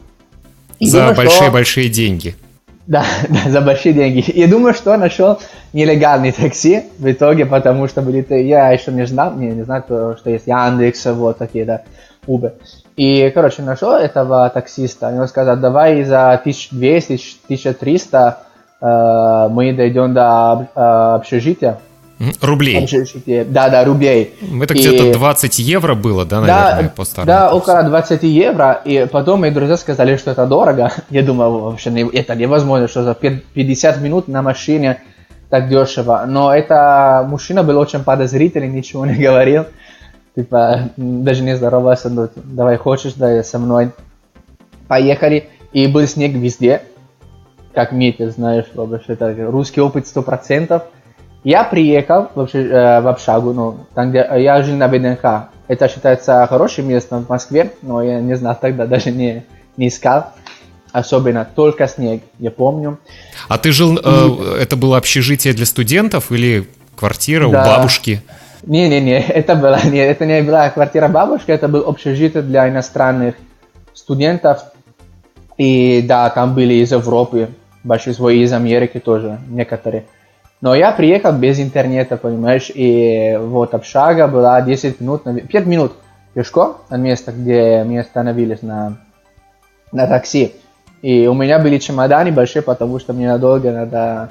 За 0.79 1.13
большие-большие 1.13 1.88
что... 1.88 1.96
деньги. 1.96 2.36
Да, 2.85 3.03
да, 3.29 3.49
за 3.49 3.61
большие 3.61 3.93
деньги. 3.93 4.23
Я 4.33 4.47
думаю, 4.47 4.73
что 4.73 4.95
нашел 4.97 5.39
нелегальный 5.71 6.31
такси 6.31 6.83
в 6.99 7.09
итоге, 7.09 7.45
потому 7.45 7.87
что 7.87 8.01
были 8.01 8.25
я 8.41 8.71
еще 8.71 8.91
не 8.91 9.05
знал, 9.05 9.33
не, 9.35 9.47
не 9.47 9.63
знал, 9.63 9.83
что 9.83 10.29
есть 10.29 10.47
Яндекс, 10.47 11.05
вот 11.07 11.37
такие, 11.37 11.65
да, 11.65 11.83
Uber. 12.27 12.53
И, 12.95 13.31
короче, 13.33 13.61
нашел 13.63 13.93
этого 13.93 14.49
таксиста, 14.49 15.07
он 15.07 15.27
сказал, 15.27 15.57
давай 15.57 16.03
за 16.03 16.41
1200-1300 16.45 18.35
э, 18.81 19.47
мы 19.49 19.73
дойдем 19.73 20.13
до 20.13 20.67
э, 20.75 20.79
общежития. 21.15 21.79
Рублей. 22.41 22.88
Да, 23.50 23.70
да, 23.70 23.84
рублей. 23.84 24.36
Это 24.62 24.74
где-то 24.74 25.13
20 25.13 25.60
евро 25.60 25.96
было, 25.96 26.25
да, 26.25 26.41
наверное, 26.41 26.84
да, 26.84 26.89
по 26.96 27.05
старому 27.05 27.27
Да, 27.27 27.50
курсу. 27.50 27.72
около 27.72 27.84
20 27.84 28.24
евро. 28.24 28.82
И 28.86 29.08
потом 29.12 29.41
мои 29.41 29.51
друзья 29.51 29.77
сказали, 29.77 30.15
что 30.17 30.32
это 30.32 30.46
дорого. 30.46 30.91
Я 31.10 31.24
думал, 31.24 31.60
вообще 31.60 31.89
это 32.13 32.36
невозможно, 32.36 32.88
что 32.88 33.03
за 33.03 33.13
50 33.13 34.01
минут 34.01 34.27
на 34.27 34.41
машине 34.41 35.01
так 35.50 35.70
дешево. 35.70 36.24
Но 36.27 36.53
это 36.53 37.25
мужчина 37.27 37.63
был 37.63 37.77
очень 37.77 38.03
подозрительный, 38.03 38.70
ничего 38.70 39.05
не 39.05 39.15
говорил. 39.15 39.65
типа, 40.36 40.89
даже 40.98 41.43
не 41.43 41.55
здоровался, 41.55 42.10
ну, 42.10 42.29
давай 42.36 42.77
хочешь, 42.77 43.13
да, 43.13 43.43
со 43.43 43.60
мной. 43.60 43.91
Поехали, 44.88 45.50
и 45.72 45.88
был 45.88 46.05
снег 46.08 46.34
везде, 46.34 46.84
как 47.74 47.91
метр, 47.91 48.29
знаешь, 48.29 48.65
вообще, 48.74 49.13
это 49.13 49.36
русский 49.50 49.82
опыт 49.82 50.08
сто 50.08 50.22
процентов. 50.22 50.84
Я 51.43 51.65
приехал 51.65 52.29
вообще, 52.35 52.67
э, 52.67 53.01
в 53.01 53.07
общагу, 53.07 53.53
ну, 53.53 53.77
там, 53.93 54.12
где 54.12 54.25
я 54.38 54.63
жил 54.63 54.77
на 54.77 54.88
ВДНХ. 54.88 55.50
Это 55.67 55.88
считается 55.89 56.45
хорошим 56.47 56.88
местом 56.88 57.25
в 57.25 57.29
Москве, 57.29 57.73
но 57.81 58.01
я 58.01 58.21
не 58.21 58.35
знал 58.35 58.57
тогда, 58.59 58.85
даже 58.88 59.12
не, 59.12 59.43
не 59.77 59.89
искал. 59.89 60.27
Особенно 60.93 61.45
только 61.55 61.88
снег, 61.88 62.21
я 62.39 62.51
помню. 62.51 63.00
А 63.50 63.57
ты 63.57 63.71
жил, 63.71 64.00
э, 64.01 64.57
это 64.62 64.75
было 64.77 64.97
общежитие 64.97 65.53
для 65.53 65.65
студентов 65.65 66.31
или 66.31 66.67
квартира 66.95 67.50
да. 67.50 67.62
у 67.62 67.65
бабушки? 67.65 68.21
Не-не-не, 68.62 69.19
это, 69.19 69.55
была, 69.55 69.81
не, 69.81 69.97
это 69.97 70.25
не 70.25 70.41
была 70.43 70.69
квартира 70.69 71.09
бабушки, 71.09 71.51
это 71.51 71.67
был 71.67 71.81
общежитие 71.89 72.43
для 72.43 72.69
иностранных 72.69 73.35
студентов. 73.93 74.63
И 75.57 76.01
да, 76.07 76.29
там 76.29 76.55
были 76.55 76.75
из 76.75 76.91
Европы, 76.91 77.50
большинство 77.83 78.29
из 78.29 78.53
Америки 78.53 79.00
тоже, 79.00 79.39
некоторые. 79.50 80.05
Но 80.63 80.74
я 80.75 80.93
приехал 80.93 81.34
без 81.34 81.60
интернета, 81.60 82.15
понимаешь, 82.15 82.72
и 82.74 83.38
вот 83.38 83.74
общага 83.74 84.29
была 84.29 84.62
10 84.62 85.01
минут, 85.01 85.24
5 85.25 85.65
минут 85.65 85.91
пешком 86.34 86.77
от 86.88 87.00
места, 87.00 87.34
где 87.34 87.84
мы 87.86 88.00
остановились 88.00 88.62
на, 88.62 88.98
на 89.91 90.08
такси. 90.08 90.53
И 91.01 91.27
у 91.27 91.34
меня 91.34 91.60
были 91.60 91.79
чемоданы 91.79 92.32
большие, 92.32 92.62
потому 92.62 92.98
что 93.00 93.12
мне 93.12 93.27
надолго 93.27 93.74
надо, 93.74 94.29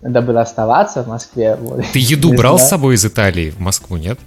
надо 0.00 0.22
было 0.22 0.40
оставаться 0.40 1.02
в 1.02 1.08
Москве. 1.08 1.54
Вот. 1.56 1.84
Ты 1.92 1.98
еду 1.98 2.32
брал 2.32 2.56
знаю. 2.56 2.66
с 2.66 2.70
собой 2.70 2.94
из 2.94 3.04
Италии 3.04 3.50
в 3.50 3.60
Москву, 3.60 3.98
нет? 3.98 4.18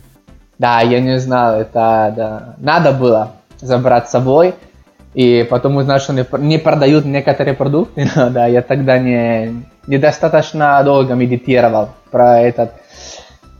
Да, 0.59 0.81
я 0.81 0.99
не 0.99 1.17
знал, 1.19 1.59
это 1.59 2.13
да. 2.15 2.55
надо 2.59 2.91
было 2.91 3.31
забрать 3.59 4.07
с 4.07 4.11
собой. 4.11 4.53
И 5.13 5.45
потом 5.49 5.75
узнал, 5.77 5.99
что 5.99 6.13
не 6.13 6.57
продают 6.57 7.05
некоторые 7.05 7.53
продукты. 7.53 8.09
Да, 8.15 8.47
я 8.47 8.61
тогда 8.61 8.97
не, 8.97 9.65
недостаточно 9.87 10.81
долго 10.83 11.13
медитировал 11.15 11.89
про 12.11 12.39
этот. 12.39 12.71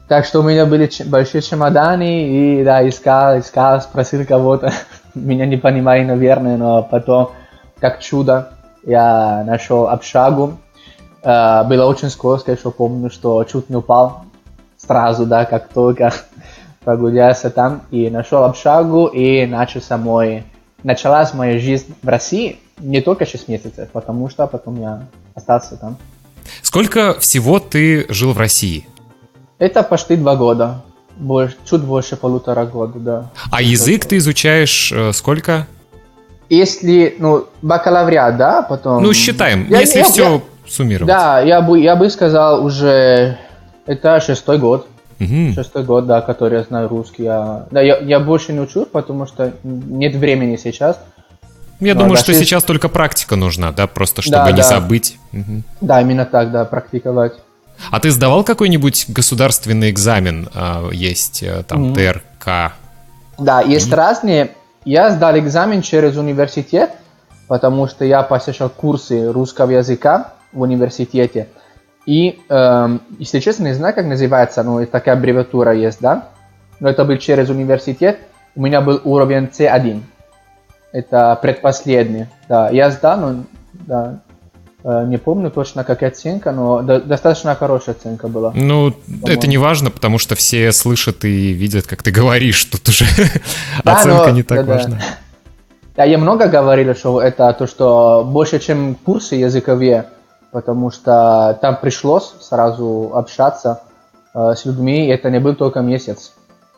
Так 0.08 0.26
что 0.26 0.42
у 0.42 0.44
меня 0.44 0.66
были 0.66 0.90
большие 1.06 1.42
чемоданы, 1.42 2.28
и 2.28 2.64
да, 2.64 2.88
искал, 2.88 3.40
искал, 3.40 3.82
спросил 3.82 4.26
кого-то. 4.26 4.72
Меня 5.16 5.46
не 5.46 5.58
понимали, 5.58 6.04
наверное, 6.04 6.58
но 6.58 6.84
потом, 6.84 7.32
как 7.80 8.00
чудо, 8.00 8.50
я 8.86 9.44
нашел 9.46 9.88
общагу. 9.88 10.58
Uh, 11.24 11.68
было 11.68 11.86
очень 11.86 12.10
скользко, 12.10 12.52
еще 12.52 12.72
помню, 12.72 13.12
что 13.12 13.44
чуть 13.44 13.70
не 13.70 13.76
упал 13.76 14.24
сразу, 14.76 15.26
да, 15.28 15.46
как 15.46 15.70
только 15.70 16.12
прогулялся 16.84 17.50
там, 17.50 17.84
и 17.92 18.10
нашел 18.10 18.44
общагу, 18.44 19.06
и 19.06 19.46
начался 19.46 19.98
мой 19.98 20.44
началась 20.84 21.34
моя 21.34 21.60
жизнь 21.60 21.94
в 22.02 22.08
России 22.08 22.60
не 22.80 23.02
только 23.02 23.26
6 23.26 23.48
месяцев, 23.48 23.90
потому 23.92 24.30
что 24.30 24.48
потом 24.48 24.82
я 24.82 25.08
остался 25.36 25.78
там. 25.78 25.98
Сколько 26.62 27.20
всего 27.20 27.60
ты 27.60 28.06
жил 28.10 28.34
в 28.34 28.38
России? 28.38 28.88
Это 29.60 29.84
почти 29.84 30.16
два 30.16 30.36
года. 30.36 30.82
Больше, 31.18 31.56
чуть 31.70 31.82
больше 31.82 32.16
полутора 32.16 32.66
года, 32.66 33.00
да. 33.00 33.32
А 33.52 33.62
язык 33.62 34.06
ты 34.06 34.18
изучаешь 34.18 34.92
э, 34.92 35.12
сколько? 35.14 35.68
Если, 36.50 37.16
ну, 37.20 37.46
бакалавриат, 37.62 38.38
да, 38.38 38.62
потом... 38.64 39.04
Ну, 39.04 39.14
считаем, 39.14 39.68
я, 39.70 39.82
если 39.82 40.00
я, 40.00 40.06
все 40.06 40.34
я, 40.34 40.42
суммировать. 40.68 41.08
Да, 41.08 41.40
я 41.42 41.62
бы, 41.62 41.80
я 41.80 41.96
бы 41.96 42.10
сказал 42.10 42.66
уже, 42.66 43.38
это 43.86 44.20
шестой 44.20 44.58
год. 44.58 44.88
Угу. 45.22 45.54
Шестой 45.54 45.84
год, 45.84 46.08
да, 46.08 46.22
который 46.22 46.58
я 46.60 46.64
знаю 46.64 46.88
русский. 46.90 47.24
Я, 47.24 47.68
да, 47.70 47.82
я, 47.82 47.98
я 48.00 48.20
больше 48.20 48.54
не 48.54 48.60
учу, 48.60 48.86
потому 48.86 49.28
что 49.28 49.54
нет 49.64 50.16
времени 50.16 50.56
сейчас. 50.56 51.00
Я 51.80 51.94
Но 51.94 52.02
думаю, 52.02 52.18
что 52.18 52.32
есть... 52.32 52.44
сейчас 52.44 52.64
только 52.64 52.90
практика 52.90 53.36
нужна, 53.36 53.72
да, 53.72 53.88
просто 53.88 54.22
чтобы 54.22 54.38
да, 54.38 54.52
не 54.52 54.58
да. 54.58 54.64
забыть. 54.64 55.18
Угу. 55.34 55.64
Да, 55.82 56.02
именно 56.02 56.26
так, 56.26 56.52
да, 56.52 56.66
практиковать. 56.66 57.34
А 57.92 58.00
ты 58.00 58.12
сдавал 58.12 58.44
какой-нибудь 58.44 59.06
государственный 59.10 59.90
экзамен? 59.92 60.50
А, 60.54 60.90
есть 60.92 61.44
э, 61.44 61.64
там 61.68 61.92
mm 61.92 61.96
ТРК? 61.96 62.74
Да, 63.40 63.62
есть 63.62 63.92
mm 63.92 63.96
разные. 63.96 64.52
Я 64.86 65.12
сдал 65.12 65.38
экзамен 65.38 65.84
через 65.84 66.18
университет, 66.18 66.92
потому 67.48 67.88
что 67.88 68.06
я 68.06 68.24
посещал 68.24 68.70
курсы 68.70 69.32
русского 69.32 69.72
языка 69.72 70.34
в 70.54 70.62
университете. 70.62 71.50
И, 72.06 72.40
э, 72.50 72.98
если 73.20 73.40
честно, 73.40 73.66
не 73.66 73.74
знаю, 73.74 73.94
как 73.94 74.06
называется, 74.06 74.64
но 74.64 74.84
такая 74.86 75.16
аббревиатура 75.16 75.74
есть, 75.74 76.02
да? 76.02 76.30
Но 76.80 76.90
это 76.90 77.06
был 77.06 77.18
через 77.18 77.50
университет. 77.50 78.20
У 78.56 78.62
меня 78.64 78.82
был 78.82 79.00
уровень 79.04 79.46
C1. 79.46 80.02
Это 80.92 81.38
предпоследний. 81.42 82.26
Да, 82.50 82.70
я 82.70 82.90
сдал, 82.90 83.20
но 83.20 83.44
да, 83.74 84.20
э, 84.84 85.06
не 85.08 85.18
помню 85.18 85.52
точно, 85.52 85.84
какая 85.84 86.10
оценка, 86.10 86.52
но 86.52 86.82
достаточно 86.82 87.56
хорошая 87.56 87.96
оценка 87.96 88.28
была. 88.28 88.52
Ну, 88.56 88.94
это 89.24 89.48
не 89.48 89.58
важно, 89.58 89.92
потому 89.92 90.18
что 90.18 90.36
все 90.36 90.72
слышат 90.72 91.24
и 91.24 91.54
видят, 91.54 91.86
как 91.86 92.02
ты 92.02 92.12
говоришь, 92.12 92.66
тут 92.66 92.90
уже 92.90 93.06
да, 93.84 93.94
оценка 93.94 94.30
но, 94.30 94.36
не 94.36 94.44
так 94.44 94.66
да, 94.66 94.74
важна. 94.74 94.96
Да. 94.96 95.06
да, 95.98 96.04
я 96.04 96.18
много 96.18 96.48
говорил, 96.48 96.96
что 96.96 97.22
это 97.22 97.54
то, 97.54 97.68
что 97.68 98.24
больше, 98.26 98.60
чем 98.60 98.96
курсы 98.96 99.36
языковые, 99.36 100.08
потому 100.52 100.92
что 100.92 101.58
там 101.62 101.78
пришлось 101.80 102.34
сразу 102.40 103.12
общаться 103.14 103.84
э, 104.34 104.54
с 104.56 104.66
людьми, 104.66 105.08
это 105.08 105.30
не 105.30 105.40
был 105.40 105.56
только 105.56 105.82
месяц. 105.82 106.34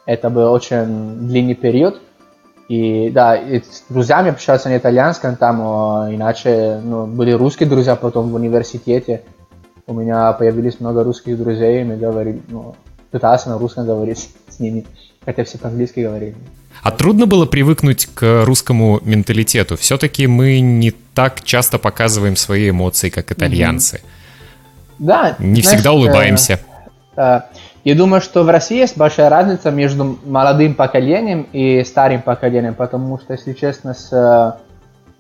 Это 0.06 0.30
был 0.30 0.52
очень 0.52 1.28
длинный 1.28 1.56
период. 1.56 2.00
И 2.70 3.10
да, 3.10 3.36
и 3.36 3.60
с 3.60 3.84
друзьями 3.90 4.32
общался 4.32 4.70
на 4.70 4.78
итальянском, 4.78 5.36
там 5.36 5.62
э, 5.62 6.16
иначе 6.16 6.80
ну, 6.84 7.08
были 7.08 7.32
русские 7.32 7.68
друзья 7.68 7.96
потом 7.96 8.30
в 8.30 8.36
университете. 8.36 9.24
У 9.86 9.94
меня 9.94 10.32
появились 10.34 10.80
много 10.80 11.04
русских 11.04 11.38
друзей, 11.38 11.82
и 11.82 11.84
мы 11.84 11.98
говорили, 11.98 12.42
ну, 12.48 12.76
пытался 13.12 13.50
на 13.50 13.58
русском 13.58 13.86
говорить 13.86 14.30
с 14.48 14.60
ними, 14.60 14.86
хотя 15.26 15.44
все 15.44 15.58
по-английски 15.58 16.02
говорили. 16.02 16.36
А 16.82 16.92
трудно 16.92 17.26
было 17.26 17.46
привыкнуть 17.46 18.08
к 18.14 18.44
русскому 18.46 19.00
менталитету? 19.04 19.78
Все-таки 19.78 20.28
мы 20.28 20.60
не 20.60 20.92
так 20.92 21.44
часто 21.44 21.78
показываем 21.78 22.36
свои 22.36 22.70
эмоции, 22.70 23.10
как 23.10 23.32
итальянцы. 23.32 24.02
Да. 25.00 25.36
Не 25.40 25.62
знаешь, 25.62 25.66
всегда 25.66 25.94
улыбаемся. 25.94 26.60
Э, 27.16 27.22
э, 27.22 27.42
я 27.84 27.96
думаю, 27.96 28.22
что 28.22 28.44
в 28.44 28.50
России 28.50 28.78
есть 28.78 28.98
большая 28.98 29.30
разница 29.30 29.72
между 29.72 30.18
молодым 30.26 30.74
поколением 30.74 31.48
и 31.54 31.84
старым 31.84 32.22
поколением, 32.22 32.76
потому 32.76 33.18
что, 33.18 33.34
если 33.34 33.54
честно, 33.54 33.94
с 33.94 34.12
э, 34.12 34.60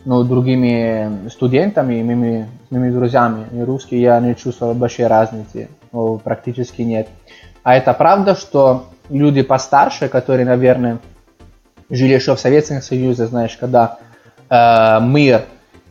ну, 0.05 0.23
другими 0.23 1.29
студентами, 1.29 2.01
моими, 2.01 2.49
моими 2.69 2.91
друзьями, 2.91 3.45
не 3.51 3.63
русские, 3.63 4.01
я 4.01 4.19
не 4.19 4.35
чувствовал 4.35 4.73
большой 4.73 5.07
разницы, 5.07 5.69
ну, 5.91 6.17
практически 6.17 6.81
нет. 6.81 7.07
А 7.63 7.75
это 7.75 7.93
правда, 7.93 8.35
что 8.35 8.85
люди 9.09 9.41
постарше, 9.41 10.09
которые, 10.09 10.45
наверное, 10.45 10.99
жили 11.89 12.13
еще 12.13 12.35
в 12.35 12.39
Советском 12.39 12.81
Союзе, 12.81 13.27
знаешь, 13.27 13.57
когда 13.57 13.97
э, 14.49 14.99
мир, 15.01 15.45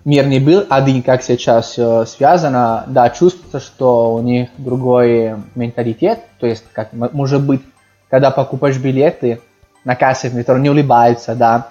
мир 0.05 0.27
не 0.27 0.41
был 0.41 0.67
один, 0.69 1.03
как 1.03 1.23
сейчас 1.23 1.71
все 1.71 2.05
связано, 2.07 2.85
да, 2.87 3.11
чувствуется, 3.11 3.61
что 3.61 4.15
у 4.15 4.21
них 4.21 4.49
другой 4.59 5.37
менталитет, 5.55 6.21
то 6.39 6.47
есть, 6.47 6.65
как 6.73 6.93
может 6.93 7.43
быть, 7.43 7.63
когда 8.09 8.31
покупаешь 8.31 8.79
билеты 8.79 9.41
на 9.85 9.97
кассе 9.97 10.29
в 10.29 10.35
метро, 10.35 10.59
не 10.59 10.71
улыбаются, 10.71 11.35
да, 11.35 11.69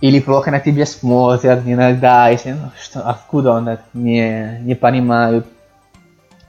или 0.00 0.20
плохо 0.20 0.50
на 0.50 0.60
тебя 0.60 0.86
смотрят 0.86 1.60
иногда, 1.66 2.28
если, 2.28 2.52
ну, 2.52 2.70
что, 2.80 3.00
откуда 3.00 3.52
он 3.52 3.68
это, 3.68 3.82
не, 3.92 4.58
не 4.62 4.74
понимают. 4.74 5.46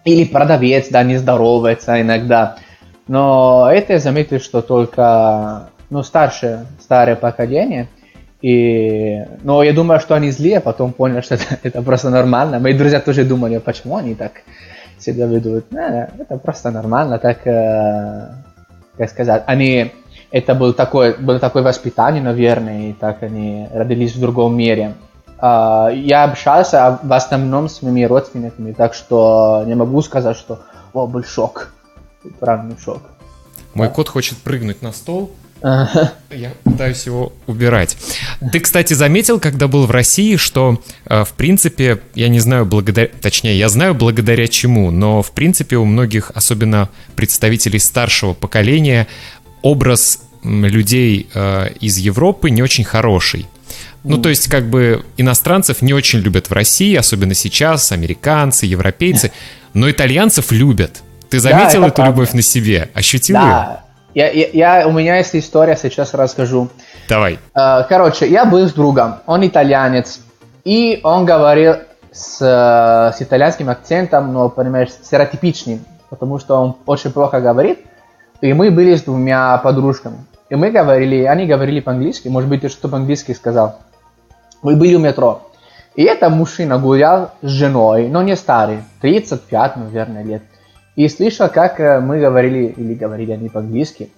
Или 0.05 0.23
продавец, 0.23 0.87
да, 0.89 1.03
не 1.03 1.17
здоровается 1.17 2.01
иногда. 2.01 2.55
Но 3.11 3.69
это 3.69 3.91
я 3.91 3.99
заметил, 3.99 4.39
что 4.39 4.61
только 4.61 5.63
ну, 5.89 6.01
старшее, 6.01 6.65
старое 6.79 7.17
поколение. 7.17 7.89
И, 8.41 9.25
но 9.43 9.63
я 9.63 9.73
думаю, 9.73 9.99
что 9.99 10.15
они 10.15 10.31
злые, 10.31 10.61
потом 10.61 10.93
поняли, 10.93 11.19
что 11.19 11.35
это, 11.35 11.57
это 11.61 11.81
просто 11.81 12.09
нормально. 12.09 12.59
Мои 12.59 12.73
друзья 12.73 13.01
тоже 13.01 13.25
думали, 13.25 13.57
почему 13.57 13.97
они 13.97 14.15
так 14.15 14.31
себя 14.97 15.25
ведут. 15.25 15.73
Не, 15.73 16.09
это 16.19 16.37
просто 16.37 16.71
нормально, 16.71 17.19
так, 17.19 17.45
э, 17.45 18.29
как 18.97 19.09
сказать, 19.09 19.43
они, 19.45 19.91
это 20.31 20.55
был 20.55 20.71
такой, 20.71 21.13
было 21.17 21.37
такое 21.37 21.63
воспитание, 21.63 22.23
наверное, 22.23 22.91
и 22.91 22.93
так 22.93 23.23
они 23.23 23.67
родились 23.73 24.15
в 24.15 24.21
другом 24.21 24.55
мире. 24.55 24.93
Uh, 25.37 25.93
я 25.93 26.23
общался 26.23 26.99
в 27.03 27.11
основном 27.11 27.67
с 27.67 27.81
моими 27.81 28.03
родственниками, 28.03 28.71
так 28.71 28.93
что 28.93 29.63
не 29.65 29.75
могу 29.75 30.01
сказать, 30.01 30.37
что 30.37 30.59
о, 30.93 31.07
был 31.07 31.25
шок. 31.25 31.73
Правильный 32.39 32.77
шок. 32.83 33.01
Мой 33.73 33.87
да. 33.87 33.93
кот 33.93 34.09
хочет 34.09 34.37
прыгнуть 34.37 34.81
на 34.81 34.91
стол, 34.91 35.35
я 35.61 36.53
пытаюсь 36.63 37.05
его 37.05 37.33
убирать. 37.45 37.95
Ты, 38.51 38.59
кстати, 38.59 38.93
заметил, 38.93 39.39
когда 39.39 39.67
был 39.67 39.85
в 39.85 39.91
России, 39.91 40.35
что, 40.35 40.81
э, 41.05 41.23
в 41.23 41.33
принципе, 41.33 42.01
я 42.15 42.29
не 42.29 42.39
знаю, 42.39 42.65
благодаря... 42.65 43.09
Точнее, 43.21 43.57
я 43.57 43.69
знаю, 43.69 43.93
благодаря 43.93 44.47
чему, 44.47 44.89
но, 44.89 45.21
в 45.21 45.31
принципе, 45.31 45.77
у 45.77 45.85
многих, 45.85 46.31
особенно 46.33 46.89
представителей 47.15 47.79
старшего 47.79 48.33
поколения, 48.33 49.07
образ 49.61 50.23
людей 50.43 51.29
э, 51.33 51.73
из 51.79 51.97
Европы 51.97 52.49
не 52.49 52.63
очень 52.63 52.83
хороший. 52.83 53.45
Ну, 54.03 54.17
то 54.17 54.29
есть, 54.29 54.47
как 54.49 54.67
бы 54.67 55.05
иностранцев 55.17 55.83
не 55.83 55.93
очень 55.93 56.19
любят 56.19 56.49
в 56.49 56.53
России, 56.53 56.95
особенно 56.95 57.35
сейчас, 57.35 57.91
американцы, 57.91 58.65
европейцы, 58.65 59.31
но 59.75 59.91
итальянцев 59.91 60.51
любят. 60.51 61.03
Ты 61.31 61.39
заметил 61.39 61.81
да, 61.81 61.87
эту 61.87 61.95
правда. 61.95 62.11
любовь 62.11 62.33
на 62.33 62.41
себе? 62.41 62.89
Ощутил 62.93 63.37
ее? 63.37 63.41
Да. 63.41 63.83
Я, 64.13 64.29
я, 64.29 64.79
я, 64.81 64.87
у 64.87 64.91
меня 64.91 65.15
есть 65.17 65.33
история, 65.33 65.77
сейчас 65.81 66.13
расскажу. 66.13 66.67
Давай. 67.07 67.39
Э, 67.55 67.83
Короче, 67.87 68.27
я 68.29 68.43
был 68.43 68.67
с 68.67 68.73
другом, 68.73 69.19
он 69.25 69.47
итальянец, 69.47 70.19
и 70.65 70.99
он 71.03 71.25
говорил 71.25 71.75
с, 72.11 72.41
э, 72.41 73.17
с 73.17 73.21
итальянским 73.21 73.69
акцентом, 73.69 74.33
но, 74.33 74.49
понимаешь, 74.49 74.89
стереотипичным, 74.89 75.85
потому 76.09 76.37
что 76.39 76.55
он 76.55 76.75
очень 76.85 77.11
плохо 77.11 77.39
говорит. 77.39 77.79
И 78.41 78.51
мы 78.51 78.69
были 78.69 78.95
с 78.97 79.03
двумя 79.03 79.57
подружками. 79.59 80.25
И 80.49 80.55
мы 80.55 80.71
говорили, 80.71 81.23
они 81.23 81.45
говорили 81.45 81.79
по-английски, 81.79 82.27
может 82.27 82.49
быть, 82.49 82.61
ты 82.61 82.67
что 82.67 82.89
по-английски 82.89 83.31
сказал. 83.31 83.79
Мы 84.61 84.75
были 84.75 84.95
у 84.95 84.99
метро. 84.99 85.49
И 85.95 86.03
это 86.03 86.29
мужчина 86.29 86.77
гулял 86.77 87.31
с 87.41 87.47
женой, 87.47 88.09
но 88.09 88.21
не 88.21 88.35
старый, 88.35 88.83
35, 88.99 89.77
наверное, 89.77 90.23
лет. 90.23 90.43
И 90.95 91.07
слышал, 91.07 91.47
как 91.49 91.79
э, 91.79 91.99
мы 91.99 92.19
говорили, 92.19 92.73
или 92.77 92.93
говорили 92.93 93.31
они 93.31 93.49
по-английски. 93.49 94.11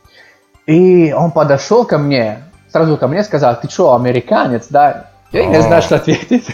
И 0.65 1.13
он 1.13 1.31
подошел 1.31 1.86
ко 1.86 1.97
мне, 1.97 2.39
сразу 2.71 2.97
ко 2.97 3.07
мне 3.07 3.23
сказал, 3.23 3.59
ты 3.59 3.69
что, 3.69 3.93
американец, 3.95 4.67
да? 4.69 5.07
Я 5.31 5.45
не 5.45 5.62
знаю, 5.62 5.81
что 5.81 5.95
ответить. 5.95 6.47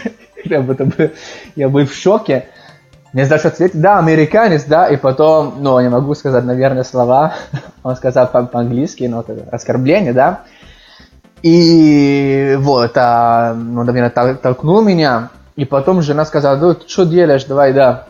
Я 1.56 1.70
был 1.70 1.86
в 1.86 1.94
шоке. 1.94 2.48
Не 3.14 3.26
знаю, 3.26 3.40
что 3.40 3.50
ответить. 3.50 3.80
Да, 3.80 4.00
американец, 4.00 4.64
да. 4.66 4.88
И 4.88 4.98
потом, 4.98 5.56
ну, 5.60 5.80
не 5.80 5.90
могу 5.90 6.14
сказать, 6.16 6.44
наверное, 6.46 6.84
слова. 6.84 7.34
Он 7.84 7.96
сказал 7.96 8.28
по- 8.28 8.44
по-английски, 8.44 9.04
но 9.06 9.22
это 9.22 9.48
оскорбление, 9.52 10.14
да. 10.14 10.42
И 11.42 12.56
вот, 12.60 12.92
а, 12.96 13.54
ну, 13.54 13.84
наверное, 13.84 14.12
тол- 14.12 14.36
толкнул 14.36 14.82
меня. 14.82 15.30
И 15.56 15.66
потом 15.66 16.02
жена 16.02 16.26
сказала, 16.26 16.58
ну, 16.58 16.74
ты 16.74 16.88
что 16.88 17.06
делаешь, 17.06 17.46
давай, 17.46 17.74
да. 17.74 18.09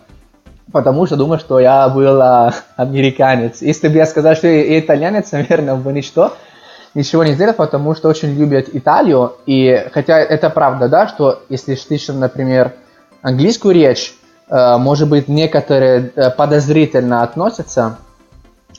Потому 0.71 1.05
что 1.07 1.15
думаю, 1.15 1.39
что 1.39 1.59
я 1.59 1.89
был 1.89 2.21
а, 2.21 2.53
американец. 2.75 3.61
Если 3.61 3.87
бы 3.87 3.95
я 3.95 4.05
сказал, 4.05 4.35
что 4.35 4.47
я 4.47 4.79
итальянец, 4.79 5.31
наверное, 5.31 5.75
бы 5.75 5.91
ничто, 5.91 6.33
ничего 6.93 7.23
не 7.23 7.33
сделал, 7.33 7.53
потому 7.53 7.95
что 7.95 8.09
очень 8.09 8.35
любят 8.37 8.69
Италию. 8.73 9.33
И 9.45 9.87
хотя 9.91 10.19
это 10.19 10.49
правда, 10.49 10.87
да, 10.87 11.07
что 11.07 11.43
если 11.49 11.75
слышишь, 11.75 12.15
например, 12.15 12.73
английскую 13.21 13.73
речь, 13.73 14.13
э, 14.49 14.77
может 14.77 15.09
быть, 15.09 15.27
некоторые 15.27 16.11
э, 16.15 16.29
подозрительно 16.29 17.23
относятся 17.23 17.97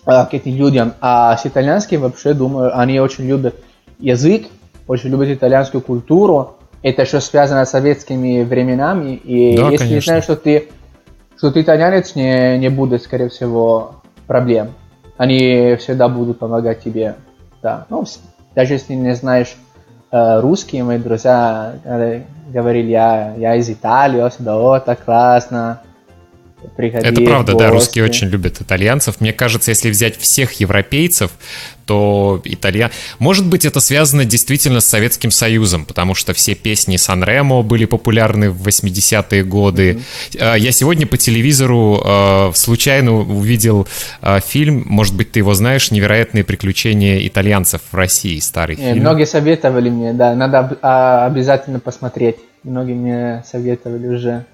э, 0.06 0.26
к 0.26 0.34
этим 0.34 0.56
людям, 0.56 0.94
а 1.00 1.36
с 1.36 1.46
итальянским 1.46 2.02
вообще, 2.02 2.34
думаю, 2.34 2.78
они 2.78 3.00
очень 3.00 3.26
любят 3.26 3.56
язык, 3.98 4.46
очень 4.86 5.10
любят 5.10 5.28
итальянскую 5.28 5.80
культуру. 5.80 6.56
Это 6.82 7.02
еще 7.02 7.20
связано 7.20 7.64
с 7.64 7.70
советскими 7.70 8.42
временами. 8.42 9.14
И 9.14 9.56
Да, 9.56 9.70
если 9.70 9.84
конечно. 9.84 10.12
знаешь, 10.12 10.24
что 10.24 10.36
ты, 10.36 10.68
что 11.40 11.50
ты 11.50 11.62
итальянец, 11.62 12.16
не, 12.16 12.58
не 12.58 12.68
будет, 12.68 13.02
скорее 13.02 13.30
всего, 13.30 14.02
проблем. 14.26 14.74
Они 15.16 15.74
всегда 15.76 16.06
будут 16.06 16.38
помогать 16.38 16.82
тебе. 16.82 17.14
Да. 17.62 17.86
Ну, 17.88 18.04
даже 18.54 18.74
если 18.74 18.92
не 18.92 19.14
знаешь 19.14 19.56
э, 20.12 20.40
русский, 20.40 20.82
мои 20.82 20.98
друзья 20.98 21.76
э, 21.82 22.24
говорили, 22.52 22.90
я, 22.90 23.34
я 23.38 23.54
из 23.54 23.70
Италии, 23.70 24.20
о, 24.20 24.30
да, 24.38 24.58
о, 24.58 24.80
так 24.80 25.02
классно. 25.02 25.80
Приходи 26.76 27.06
Это 27.06 27.20
правда, 27.22 27.52
да, 27.52 27.70
гости». 27.70 27.72
русские 27.72 28.04
очень 28.04 28.28
любят 28.28 28.60
итальянцев. 28.60 29.20
Мне 29.20 29.32
кажется, 29.32 29.70
если 29.70 29.90
взять 29.90 30.16
всех 30.18 30.52
европейцев, 30.54 31.30
то 31.86 32.40
итальян... 32.44 32.90
Может 33.18 33.46
быть, 33.46 33.64
это 33.64 33.80
связано 33.80 34.24
действительно 34.24 34.80
с 34.80 34.86
Советским 34.86 35.30
Союзом, 35.32 35.84
потому 35.84 36.14
что 36.14 36.32
все 36.34 36.54
песни 36.54 36.96
Сан-Ремо 36.96 37.62
были 37.62 37.84
популярны 37.84 38.50
в 38.50 38.66
80-е 38.66 39.42
годы. 39.44 40.00
Э, 40.38 40.54
Я 40.56 40.70
сегодня 40.70 41.06
по 41.06 41.16
телевизору 41.16 42.00
э, 42.04 42.52
случайно 42.54 43.18
увидел 43.18 43.88
э, 44.22 44.38
фильм, 44.46 44.84
может 44.86 45.16
быть, 45.16 45.32
ты 45.32 45.40
его 45.40 45.54
знаешь, 45.54 45.90
«Невероятные 45.90 46.44
приключения 46.44 47.26
итальянцев 47.26 47.80
в 47.90 47.94
России», 47.96 48.38
старый 48.38 48.76
Не, 48.76 48.92
фильм. 48.92 49.00
Многие 49.00 49.26
советовали 49.26 49.90
мне, 49.90 50.12
да, 50.12 50.34
надо 50.36 50.58
об- 50.60 50.78
а, 50.82 51.26
обязательно 51.26 51.80
посмотреть. 51.80 52.36
Многие 52.62 52.94
мне 52.94 53.42
советовали 53.50 54.06
уже. 54.06 54.44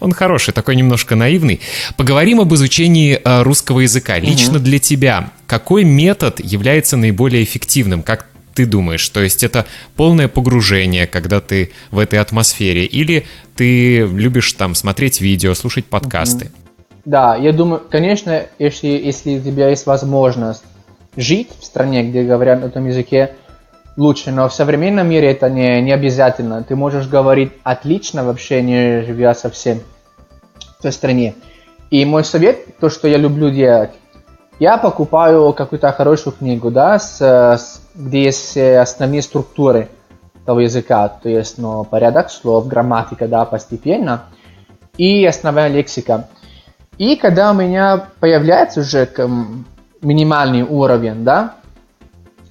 Он 0.00 0.12
хороший, 0.12 0.52
такой 0.52 0.76
немножко 0.76 1.16
наивный. 1.16 1.60
Поговорим 1.96 2.40
об 2.40 2.52
изучении 2.54 3.14
э, 3.22 3.42
русского 3.42 3.80
языка. 3.80 4.18
Лично 4.18 4.58
для 4.58 4.78
тебя, 4.78 5.30
какой 5.46 5.84
метод 5.84 6.40
является 6.40 6.96
наиболее 6.96 7.42
эффективным? 7.42 8.02
Как 8.02 8.26
ты 8.54 8.66
думаешь? 8.66 9.08
То 9.08 9.20
есть 9.22 9.42
это 9.42 9.66
полное 9.96 10.28
погружение, 10.28 11.06
когда 11.06 11.40
ты 11.40 11.72
в 11.90 11.98
этой 11.98 12.18
атмосфере? 12.18 12.84
Или 12.84 13.26
ты 13.54 14.06
любишь 14.06 14.52
там 14.52 14.74
смотреть 14.74 15.20
видео, 15.20 15.54
слушать 15.54 15.86
подкасты? 15.86 16.50
Да, 17.04 17.36
я 17.36 17.52
думаю, 17.52 17.82
конечно, 17.88 18.46
если, 18.58 18.88
если 18.88 19.38
у 19.38 19.40
тебя 19.40 19.68
есть 19.68 19.86
возможность 19.86 20.64
жить 21.16 21.48
в 21.58 21.64
стране, 21.64 22.02
где 22.02 22.22
говорят 22.24 22.60
на 22.60 22.66
этом 22.66 22.86
языке, 22.86 23.32
лучше, 23.96 24.30
но 24.30 24.48
в 24.48 24.52
современном 24.54 25.08
мире 25.08 25.30
это 25.32 25.48
не, 25.50 25.80
не 25.82 25.92
обязательно. 25.92 26.62
Ты 26.62 26.76
можешь 26.76 27.08
говорить 27.08 27.52
отлично, 27.62 28.24
вообще 28.24 28.62
не 28.62 29.02
живя 29.02 29.34
совсем 29.34 29.80
в 30.78 30.82
той 30.82 30.92
стране. 30.92 31.34
И 31.90 32.04
мой 32.04 32.24
совет, 32.24 32.78
то, 32.78 32.90
что 32.90 33.08
я 33.08 33.16
люблю 33.16 33.50
делать, 33.50 33.90
я 34.58 34.78
покупаю 34.78 35.52
какую-то 35.52 35.92
хорошую 35.92 36.34
книгу, 36.34 36.70
да, 36.70 36.98
с, 36.98 37.20
с- 37.20 37.80
где 37.94 38.24
есть 38.24 38.56
основные 38.56 39.22
структуры 39.22 39.88
того 40.44 40.60
языка, 40.60 41.08
то 41.08 41.28
есть 41.28 41.58
ну, 41.58 41.84
порядок 41.84 42.30
слов, 42.30 42.66
грамматика, 42.66 43.28
да, 43.28 43.44
постепенно, 43.44 44.24
и 44.96 45.24
основная 45.26 45.68
лексика. 45.68 46.28
И 46.98 47.16
когда 47.16 47.50
у 47.50 47.54
меня 47.54 48.06
появляется 48.20 48.80
уже 48.80 49.08
минимальный 50.00 50.62
уровень, 50.62 51.24
да, 51.24 51.56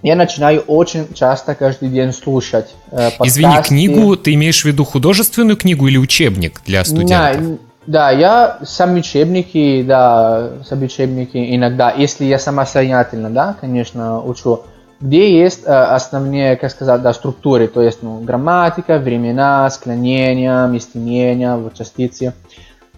я 0.06 0.16
начинаю 0.16 0.62
очень 0.68 1.12
часто 1.16 1.56
каждый 1.56 1.90
день 1.90 2.14
слушать 2.14 2.76
э, 2.92 3.10
Извини, 3.24 3.48
подкасты. 3.48 3.70
книгу 3.70 4.16
ты 4.16 4.36
имеешь 4.36 4.62
в 4.62 4.66
виду 4.66 4.86
художественную 4.86 5.58
книгу 5.58 5.88
или 5.88 5.98
учебник 5.98 6.62
для 6.64 6.86
студентов? 6.86 7.58
Да, 7.88 8.12
да, 8.12 8.12
я 8.12 8.60
сам 8.64 8.94
учебники, 8.94 9.82
да, 9.82 10.52
сам 10.64 10.84
учебники 10.84 11.56
иногда, 11.56 11.92
если 11.92 12.26
я 12.26 12.38
самостоятельно, 12.38 13.32
да, 13.32 13.56
конечно, 13.60 14.22
учу, 14.22 14.62
где 15.02 15.40
есть 15.42 15.64
э, 15.66 15.72
основные, 15.72 16.56
как 16.56 16.70
сказать, 16.70 17.02
да, 17.02 17.12
структуры, 17.12 17.68
то 17.68 17.82
есть, 17.82 18.04
ну, 18.04 18.20
грамматика, 18.20 19.00
времена, 19.00 19.68
склонения, 19.72 20.68
местоимения, 20.68 21.56
вот 21.56 21.74
частицы. 21.74 22.36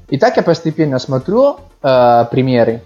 И 0.09 0.17
так 0.17 0.35
я 0.35 0.43
постепенно 0.43 0.99
смотрю 0.99 1.55
э, 1.81 2.25
примеры, 2.29 2.81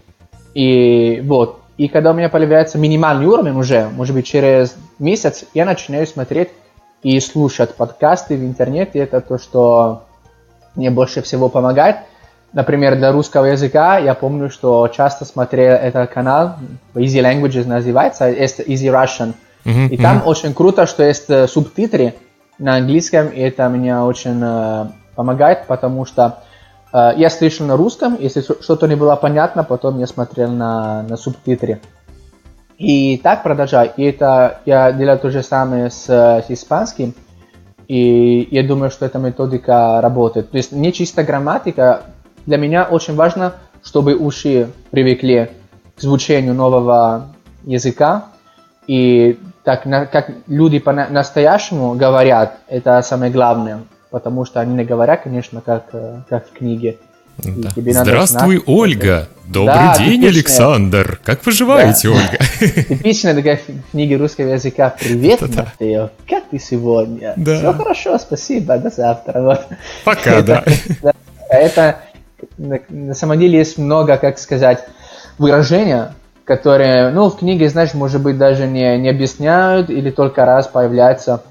и 0.54 1.24
вот, 1.26 1.61
и 1.82 1.88
когда 1.88 2.12
у 2.12 2.14
меня 2.14 2.30
появляется 2.30 2.78
минимальный 2.78 3.26
уровень 3.26 3.58
уже, 3.58 3.90
может 3.90 4.14
быть, 4.14 4.28
через 4.28 4.76
месяц, 5.00 5.46
я 5.56 5.66
начинаю 5.66 6.06
смотреть 6.06 6.50
и 7.02 7.20
слушать 7.20 7.74
подкасты 7.74 8.38
в 8.38 8.44
интернете, 8.44 9.00
это 9.00 9.20
то, 9.20 9.40
что 9.40 10.04
мне 10.76 10.92
больше 10.92 11.24
всего 11.24 11.50
помогает. 11.50 11.96
Например, 12.54 12.96
для 12.96 13.12
русского 13.12 13.46
языка 13.46 13.98
я 13.98 14.14
помню, 14.14 14.52
что 14.52 14.88
часто 14.96 15.26
смотрел 15.26 15.74
этот 15.74 16.12
канал, 16.12 16.54
Easy 16.94 17.20
Languages 17.20 17.66
называется, 17.66 18.30
есть 18.30 18.60
Easy 18.60 18.94
Russian. 18.94 19.34
Мгм, 19.66 19.88
И 19.88 19.98
там 19.98 20.22
очень 20.24 20.54
круто, 20.54 20.86
что 20.86 21.02
есть 21.02 21.32
э, 21.32 21.48
субтитры 21.48 22.14
на 22.60 22.76
английском, 22.76 23.30
и 23.30 23.40
это 23.40 23.68
меня 23.70 24.06
очень 24.06 24.40
э, 24.40 24.86
помогает, 25.16 25.66
потому 25.66 26.06
что 26.06 26.44
я 26.94 27.30
слышал 27.30 27.66
на 27.66 27.78
русском, 27.78 28.18
если 28.20 28.42
что- 28.42 28.62
что-то 28.62 28.88
не 28.88 28.96
было 28.96 29.16
понятно, 29.16 29.64
потом 29.64 30.00
я 30.00 30.08
смотрел 30.08 30.52
на, 30.52 31.04
на 31.04 31.18
субтитры. 31.18 31.80
И 32.82 33.18
так 33.18 33.44
продолжаю. 33.44 33.92
И 33.96 34.04
это 34.04 34.60
я 34.66 34.92
делаю 34.92 35.20
то 35.20 35.30
же 35.30 35.44
самое 35.44 35.92
с, 35.92 36.10
э, 36.10 36.42
с 36.42 36.50
испанским. 36.50 37.14
И 37.88 38.48
я 38.50 38.64
думаю, 38.68 38.90
что 38.90 39.06
эта 39.06 39.20
методика 39.20 40.02
работает. 40.02 40.50
То 40.50 40.58
есть 40.58 40.72
не 40.72 40.92
чисто 40.92 41.24
грамматика. 41.24 42.02
Для 42.48 42.58
меня 42.58 42.86
очень 42.86 43.16
важно, 43.16 43.54
чтобы 43.84 44.16
уши 44.16 44.72
привыкли 44.90 45.52
к 45.96 46.02
звучанию 46.02 46.56
нового 46.56 47.28
языка. 47.66 48.26
И 48.88 49.38
так 49.64 49.84
как 49.84 50.32
люди 50.48 50.80
по-настоящему 50.80 51.94
говорят, 51.94 52.58
это 52.68 53.00
самое 53.04 53.32
главное. 53.32 53.82
Потому 54.12 54.46
что 54.46 54.60
они 54.60 54.76
не 54.76 54.84
говорят, 54.84 55.24
конечно, 55.24 55.62
как, 55.62 55.86
э, 55.94 56.20
как 56.30 56.48
в 56.48 56.52
книге. 56.52 56.98
Да. 57.38 57.70
Здравствуй, 57.76 58.58
знать, 58.58 58.68
Ольга! 58.68 59.28
Добрый 59.48 59.74
Да, 59.74 59.98
день, 59.98 60.22
типичная. 60.22 60.30
Александр! 60.30 61.20
Как 61.24 61.42
поживаете, 61.42 62.10
Да. 62.10 62.16
Ольга? 62.16 62.84
Типичная 62.90 63.34
такая 63.34 63.60
книга 63.92 64.18
русского 64.18 64.48
языка. 64.50 64.94
Привет, 65.00 65.40
Да-да. 65.40 65.74
Матео, 65.80 66.10
как 66.30 66.44
ты 66.52 66.60
сегодня? 66.60 67.34
Да. 67.38 67.58
Все 67.58 67.74
хорошо, 67.74 68.18
спасибо, 68.20 68.78
до 68.78 68.90
завтра. 68.90 69.42
Вот. 69.44 69.66
Пока, 70.04 70.42
да. 70.42 70.64
Да, 71.02 71.14
Это, 71.50 72.00
на, 72.58 72.80
на 72.90 73.14
самом 73.14 73.40
деле, 73.40 73.60
есть 73.60 73.78
много, 73.78 74.18
как 74.18 74.38
сказать, 74.38 74.86
выражения, 75.38 76.14
которые, 76.44 77.10
ну, 77.12 77.30
в 77.30 77.38
книге, 77.38 77.70
знаешь, 77.70 77.94
может 77.94 78.22
быть, 78.22 78.38
даже 78.38 78.68
не, 78.68 78.98
не 78.98 79.10
объясняют 79.10 79.90
или 79.90 80.12
только 80.12 80.46
раз 80.46 80.68
появляются. 80.68 81.44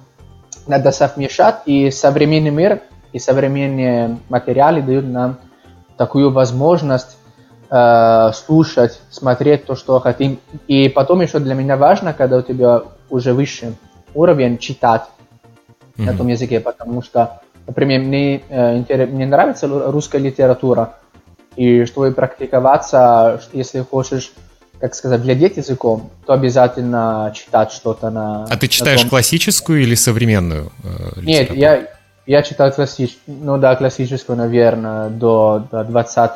Надо 0.66 0.92
совмещать, 0.92 1.62
и 1.66 1.90
современный 1.90 2.50
мир 2.50 2.80
и 3.12 3.18
современные 3.18 4.18
материалы 4.28 4.82
дают 4.82 5.04
нам 5.06 5.38
такую 5.96 6.30
возможность 6.30 7.16
э, 7.70 8.30
слушать, 8.32 9.00
смотреть 9.10 9.66
то, 9.66 9.74
что 9.74 9.98
хотим. 10.00 10.38
И 10.68 10.88
потом 10.88 11.20
еще 11.20 11.38
для 11.38 11.54
меня 11.54 11.76
важно, 11.76 12.12
когда 12.12 12.38
у 12.38 12.42
тебя 12.42 12.82
уже 13.08 13.32
выше 13.32 13.74
уровень, 14.14 14.58
читать 14.58 15.02
mm-hmm. 15.96 16.04
на 16.04 16.16
том 16.16 16.28
языке, 16.28 16.60
потому 16.60 17.02
что, 17.02 17.40
например, 17.66 18.00
мне, 18.00 18.42
э, 18.48 19.06
мне 19.06 19.26
нравится 19.26 19.66
русская 19.68 20.18
литература, 20.18 20.94
и 21.56 21.84
чтобы 21.84 22.12
практиковаться, 22.12 23.40
если 23.52 23.80
хочешь 23.80 24.32
как 24.80 24.94
сказать, 24.94 25.20
владеть 25.20 25.58
языком, 25.58 26.10
то 26.26 26.32
обязательно 26.32 27.32
читать 27.36 27.70
что-то 27.70 28.10
на... 28.10 28.44
А 28.44 28.56
ты 28.56 28.66
читаешь 28.66 29.02
том... 29.02 29.10
классическую 29.10 29.82
или 29.82 29.94
современную 29.94 30.72
э, 30.82 31.20
Нет, 31.20 31.54
я, 31.54 31.86
я 32.26 32.42
читал 32.42 32.72
классическую, 32.72 33.36
ну 33.42 33.58
да, 33.58 33.76
классическую, 33.76 34.36
наверное, 34.38 35.10
до, 35.10 35.66
до 35.70 35.84
20 35.84 36.30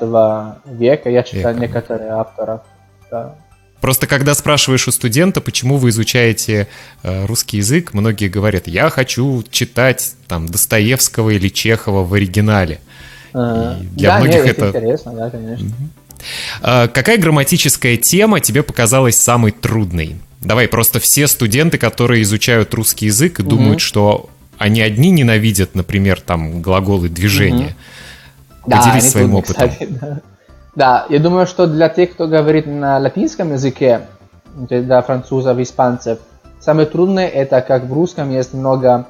века. 0.66 1.08
Я 1.08 1.22
читал 1.22 1.52
века. 1.52 1.60
некоторые 1.60 2.10
авторов. 2.10 2.60
Да. 3.10 3.34
Просто 3.80 4.06
когда 4.06 4.34
спрашиваешь 4.34 4.88
у 4.88 4.92
студента, 4.92 5.40
почему 5.40 5.76
вы 5.76 5.90
изучаете 5.90 6.68
э, 7.02 7.26
русский 7.26 7.58
язык, 7.58 7.94
многие 7.94 8.28
говорят, 8.28 8.66
я 8.66 8.90
хочу 8.90 9.42
читать 9.50 10.14
там 10.28 10.46
Достоевского 10.46 11.30
или 11.30 11.48
Чехова 11.48 12.02
в 12.02 12.12
оригинале. 12.12 12.80
А, 13.34 13.76
для 13.80 14.10
да, 14.10 14.18
многих 14.20 14.44
нет, 14.44 14.58
это... 14.58 14.68
интересно, 14.68 15.12
да, 15.12 15.30
конечно. 15.30 15.66
А, 16.03 16.03
какая 16.60 17.18
грамматическая 17.18 17.96
тема 17.96 18.40
тебе 18.40 18.62
показалась 18.62 19.16
самой 19.16 19.52
трудной? 19.52 20.16
Давай, 20.40 20.68
просто 20.68 21.00
все 21.00 21.26
студенты, 21.26 21.78
которые 21.78 22.22
изучают 22.22 22.74
русский 22.74 23.06
язык 23.06 23.40
и 23.40 23.42
угу. 23.42 23.50
думают, 23.50 23.80
что 23.80 24.28
они 24.58 24.82
одни 24.82 25.10
ненавидят, 25.10 25.74
например, 25.74 26.20
там 26.20 26.60
глаголы 26.60 27.08
движения. 27.08 27.74
Угу. 28.66 28.70
Поделись 28.70 29.04
да, 29.04 29.10
своим 29.10 29.30
трудны, 29.30 29.38
опытом. 29.38 29.68
Кстати, 29.70 29.88
да. 29.90 30.20
да, 30.74 31.06
я 31.08 31.18
думаю, 31.18 31.46
что 31.46 31.66
для 31.66 31.88
тех, 31.88 32.12
кто 32.12 32.28
говорит 32.28 32.66
на 32.66 32.98
латинском 32.98 33.52
языке, 33.52 34.02
для 34.54 35.02
французов, 35.02 35.58
испанцев, 35.58 36.18
самое 36.60 36.86
трудное 36.86 37.28
это 37.28 37.60
как 37.60 37.84
в 37.84 37.92
русском 37.92 38.30
есть 38.30 38.54
много 38.54 39.06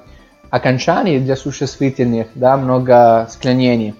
окончаний 0.50 1.18
для 1.18 1.36
существительных, 1.36 2.28
да, 2.34 2.56
много 2.56 3.28
склонений. 3.30 3.94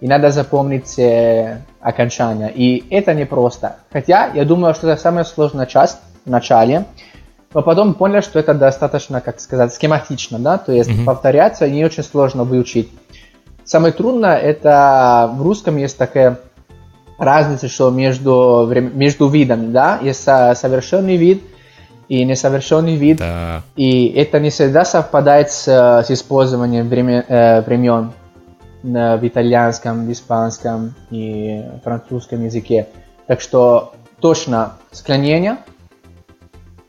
И 0.00 0.06
надо 0.06 0.30
запомнить 0.30 0.98
э, 0.98 1.62
окончания. 1.80 2.48
И 2.54 2.84
это 2.90 3.14
непросто. 3.14 3.76
Хотя 3.92 4.30
я 4.34 4.44
думаю, 4.44 4.74
что 4.74 4.88
это 4.88 5.00
самая 5.00 5.24
сложная 5.24 5.66
часть 5.66 5.98
в 6.24 6.30
начале. 6.30 6.84
Но 7.54 7.62
потом 7.62 7.94
понял, 7.94 8.22
что 8.22 8.38
это 8.38 8.54
достаточно, 8.54 9.20
как 9.20 9.40
сказать, 9.40 9.72
схематично, 9.72 10.38
да, 10.38 10.58
то 10.58 10.70
есть 10.70 10.90
mm-hmm. 10.90 11.04
повторяться 11.04 11.68
не 11.68 11.82
очень 11.84 12.02
сложно 12.02 12.44
выучить. 12.44 12.90
Самое 13.64 13.92
трудное 13.92 14.36
это 14.36 15.30
в 15.34 15.42
русском 15.42 15.78
есть 15.78 15.96
такая 15.96 16.38
разница, 17.18 17.68
что 17.68 17.90
между, 17.90 18.70
между 18.94 19.28
видами, 19.28 19.72
да, 19.72 19.98
есть 20.02 20.22
совершенный 20.22 21.16
вид 21.16 21.42
и 22.08 22.24
несовершенный 22.24 22.96
вид, 22.96 23.18
да. 23.18 23.62
и 23.76 24.08
это 24.08 24.40
не 24.40 24.50
всегда 24.50 24.84
совпадает 24.84 25.50
с, 25.50 25.66
с 25.66 26.10
использованием 26.10 26.88
времен, 26.88 27.24
э, 27.28 27.60
времен 27.62 28.12
в 28.82 29.20
итальянском, 29.22 30.06
в 30.06 30.12
испанском 30.12 30.94
и 31.10 31.64
французском 31.82 32.44
языке. 32.44 32.88
Так 33.26 33.40
что 33.40 33.94
точно 34.20 34.74
склонение, 34.92 35.58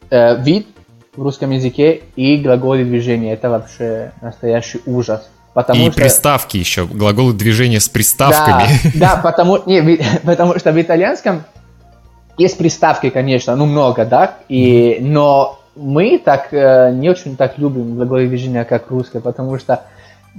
э, 0.09 0.41
вид 0.41 0.67
в 1.15 1.21
русском 1.21 1.51
языке 1.51 2.01
и 2.15 2.37
глаголы 2.37 2.83
движения. 2.83 3.33
Это 3.33 3.49
вообще 3.49 4.11
настоящий 4.21 4.81
ужас. 4.85 5.29
Потому 5.53 5.87
и 5.87 5.91
что... 5.91 5.99
приставки 5.99 6.57
еще, 6.57 6.85
глаголы 6.85 7.33
движения 7.33 7.79
с 7.79 7.89
приставками. 7.89 8.67
Да, 8.95 9.15
да 9.15 9.21
потому, 9.21 9.59
не, 9.65 9.99
потому 10.23 10.57
что 10.59 10.71
в 10.71 10.81
итальянском 10.81 11.43
есть 12.37 12.57
приставки, 12.57 13.09
конечно, 13.09 13.55
ну 13.55 13.65
много, 13.65 14.05
да, 14.05 14.35
и, 14.47 14.97
но 15.01 15.59
мы 15.75 16.17
так 16.23 16.53
э, 16.53 16.91
не 16.93 17.09
очень 17.09 17.35
так 17.35 17.57
любим 17.57 17.95
глаголы 17.95 18.27
движения, 18.27 18.63
как 18.63 18.89
русское, 18.89 19.19
потому 19.19 19.57
что 19.59 19.83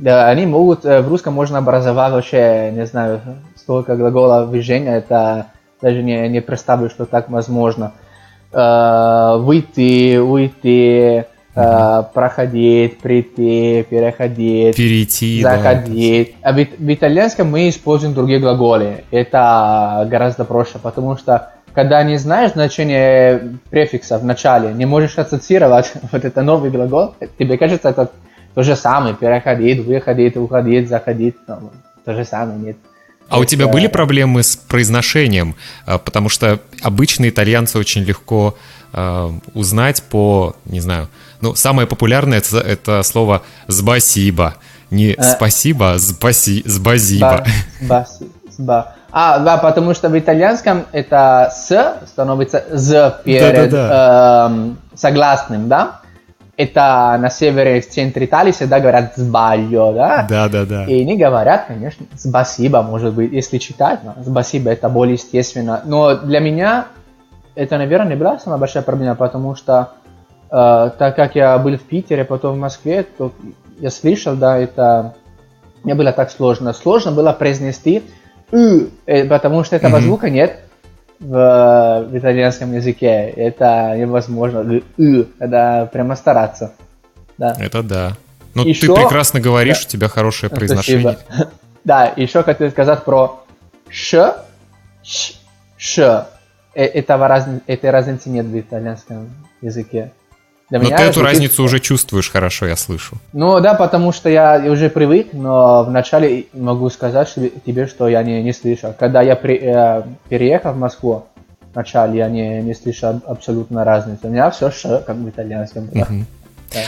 да, 0.00 0.28
они 0.28 0.46
могут, 0.46 0.84
э, 0.84 1.02
в 1.02 1.08
русском 1.08 1.34
можно 1.34 1.58
образовать 1.58 2.12
вообще, 2.12 2.70
не 2.72 2.86
знаю, 2.86 3.20
столько 3.54 3.96
глаголов 3.96 4.50
движения, 4.50 4.96
это 4.96 5.46
даже 5.82 6.02
не, 6.02 6.28
не 6.28 6.40
представлю, 6.40 6.88
что 6.88 7.04
так 7.04 7.28
возможно. 7.28 7.92
Э, 8.52 9.36
выйти, 9.38 10.16
уйти, 10.16 11.24
э, 11.54 12.02
проходить, 12.14 12.98
прийти, 13.00 13.84
переходить, 13.88 14.76
перейти, 14.76 15.42
заходить. 15.42 16.34
Да. 16.42 16.48
А 16.48 16.52
в, 16.54 16.56
в 16.56 16.94
итальянском 16.94 17.50
мы 17.50 17.68
используем 17.68 18.14
другие 18.14 18.40
глаголы. 18.40 19.04
Это 19.10 20.06
гораздо 20.10 20.44
проще, 20.44 20.78
потому 20.82 21.18
что 21.18 21.50
когда 21.74 22.02
не 22.02 22.16
знаешь 22.16 22.52
значение 22.52 23.58
префикса 23.68 24.18
в 24.18 24.24
начале, 24.24 24.72
не 24.72 24.86
можешь 24.86 25.18
ассоциировать 25.18 25.92
вот 26.12 26.24
это 26.24 26.42
новый 26.42 26.70
глагол, 26.70 27.14
тебе 27.38 27.58
кажется, 27.58 27.90
это 27.90 28.10
то 28.54 28.62
же 28.62 28.76
самое, 28.76 29.14
переходить, 29.14 29.84
выходить, 29.84 30.36
уходить, 30.36 30.88
заходить, 30.88 31.36
ну, 31.46 31.72
то 32.04 32.14
же 32.14 32.24
самое, 32.24 32.58
нет. 32.58 32.76
А 33.28 33.38
у 33.38 33.44
тебя 33.44 33.68
были 33.68 33.86
проблемы 33.86 34.42
с 34.42 34.56
произношением? 34.56 35.54
А, 35.86 35.98
потому 35.98 36.28
что 36.28 36.58
обычно 36.82 37.28
итальянцы 37.28 37.78
очень 37.78 38.02
легко 38.02 38.56
э, 38.92 39.30
узнать 39.54 40.02
по, 40.02 40.56
не 40.64 40.80
знаю, 40.80 41.08
ну, 41.40 41.54
самое 41.54 41.86
популярное 41.86 42.38
это, 42.38 42.58
это 42.58 43.02
слово 43.04 43.42
«спасибо». 43.68 44.56
Не 44.90 45.12
э, 45.12 45.22
«спасибо», 45.22 45.92
а 45.92 45.98
«спаси», 46.00 46.64
«спасибо». 46.66 47.44
Сба. 48.50 48.94
А, 49.12 49.38
да, 49.38 49.56
потому 49.58 49.94
что 49.94 50.08
в 50.08 50.18
итальянском 50.18 50.86
это 50.90 51.52
«с» 51.54 52.08
становится 52.08 52.64
«з» 52.72 53.20
перед 53.24 53.54
да, 53.54 53.66
да, 53.66 53.66
да. 53.66 54.50
Э, 54.50 54.96
согласным, 54.96 55.68
да? 55.68 55.99
Это 56.60 57.16
на 57.18 57.30
севере, 57.30 57.80
в 57.80 57.88
центре 57.88 58.26
Италии 58.26 58.52
всегда 58.52 58.80
говорят 58.80 59.14
«сбальо», 59.16 59.92
да? 59.92 60.26
Да, 60.28 60.48
да, 60.48 60.66
да. 60.66 60.84
И 60.84 61.00
они 61.00 61.16
говорят, 61.16 61.64
конечно, 61.68 62.04
«спасибо», 62.16 62.82
может 62.82 63.14
быть, 63.14 63.32
если 63.32 63.56
читать, 63.56 64.00
но 64.04 64.14
«спасибо» 64.22 64.70
это 64.70 64.90
более 64.90 65.14
естественно. 65.14 65.80
Но 65.86 66.16
для 66.16 66.38
меня 66.40 66.88
это, 67.54 67.78
наверное, 67.78 68.10
не 68.10 68.16
была 68.16 68.38
самая 68.38 68.58
большая 68.58 68.82
проблема, 68.82 69.14
потому 69.14 69.54
что 69.54 69.92
э, 70.50 70.90
так 70.98 71.16
как 71.16 71.34
я 71.34 71.56
был 71.56 71.78
в 71.78 71.82
Питере, 71.82 72.26
потом 72.26 72.56
в 72.56 72.58
Москве, 72.58 73.04
то 73.04 73.32
я 73.78 73.90
слышал, 73.90 74.36
да, 74.36 74.58
это 74.58 75.14
не 75.82 75.94
было 75.94 76.12
так 76.12 76.30
сложно. 76.30 76.74
Сложно 76.74 77.12
было 77.12 77.32
произнести 77.32 78.02
«ы», 78.52 78.90
потому 79.30 79.64
что 79.64 79.76
этого 79.76 79.96
mm-hmm. 79.96 80.02
звука 80.02 80.28
нет 80.28 80.60
в, 81.20 82.06
в 82.10 82.18
итальянском 82.18 82.72
языке. 82.72 83.32
Это 83.36 83.94
невозможно. 83.96 84.80
это 85.38 85.88
прямо 85.92 86.16
стараться. 86.16 86.72
Да. 87.38 87.54
Это 87.58 87.82
да. 87.82 88.16
Ну, 88.54 88.64
еще... 88.64 88.88
ты 88.88 88.94
прекрасно 88.94 89.40
говоришь, 89.40 89.80
да. 89.80 89.86
у 89.86 89.90
тебя 89.90 90.08
хорошее 90.08 90.50
произношение. 90.50 91.18
Спасибо. 91.28 91.50
Да, 91.82 92.12
еще 92.14 92.42
хотел 92.42 92.70
сказать 92.70 93.04
про 93.04 93.42
ш, 93.88 94.36
ш, 95.02 95.32
ш. 95.78 96.28
Э, 96.74 96.84
этого 96.84 97.26
раз... 97.26 97.48
Этой 97.66 97.88
разницы 97.88 98.28
нет 98.28 98.44
в 98.44 98.60
итальянском 98.60 99.30
языке. 99.62 100.12
Для 100.70 100.78
но 100.78 100.88
ты 100.88 101.02
эту 101.02 101.22
разницу 101.22 101.64
уже 101.64 101.80
чувствуешь 101.80 102.30
хорошо, 102.30 102.66
я 102.66 102.76
слышу. 102.76 103.16
Ну 103.32 103.60
да, 103.60 103.74
потому 103.74 104.12
что 104.12 104.28
я 104.28 104.62
уже 104.66 104.88
привык, 104.88 105.28
но 105.32 105.82
вначале 105.82 106.46
могу 106.52 106.88
сказать 106.90 107.34
тебе, 107.66 107.86
что 107.86 108.08
я 108.08 108.22
не, 108.22 108.40
не 108.42 108.52
слышал. 108.52 108.94
Когда 108.96 109.20
я 109.20 109.34
при, 109.34 109.58
э, 109.60 110.02
переехал 110.28 110.72
в 110.72 110.78
Москву, 110.78 111.24
вначале 111.74 112.18
я 112.18 112.28
не, 112.28 112.62
не 112.62 112.74
слышал 112.74 113.20
абсолютно 113.26 113.84
разницы. 113.84 114.20
У 114.28 114.30
меня 114.30 114.50
все 114.50 114.70
ш, 114.70 115.02
как 115.04 115.16
в 115.16 115.28
итальянском. 115.28 115.86
Uh-huh. 115.86 116.24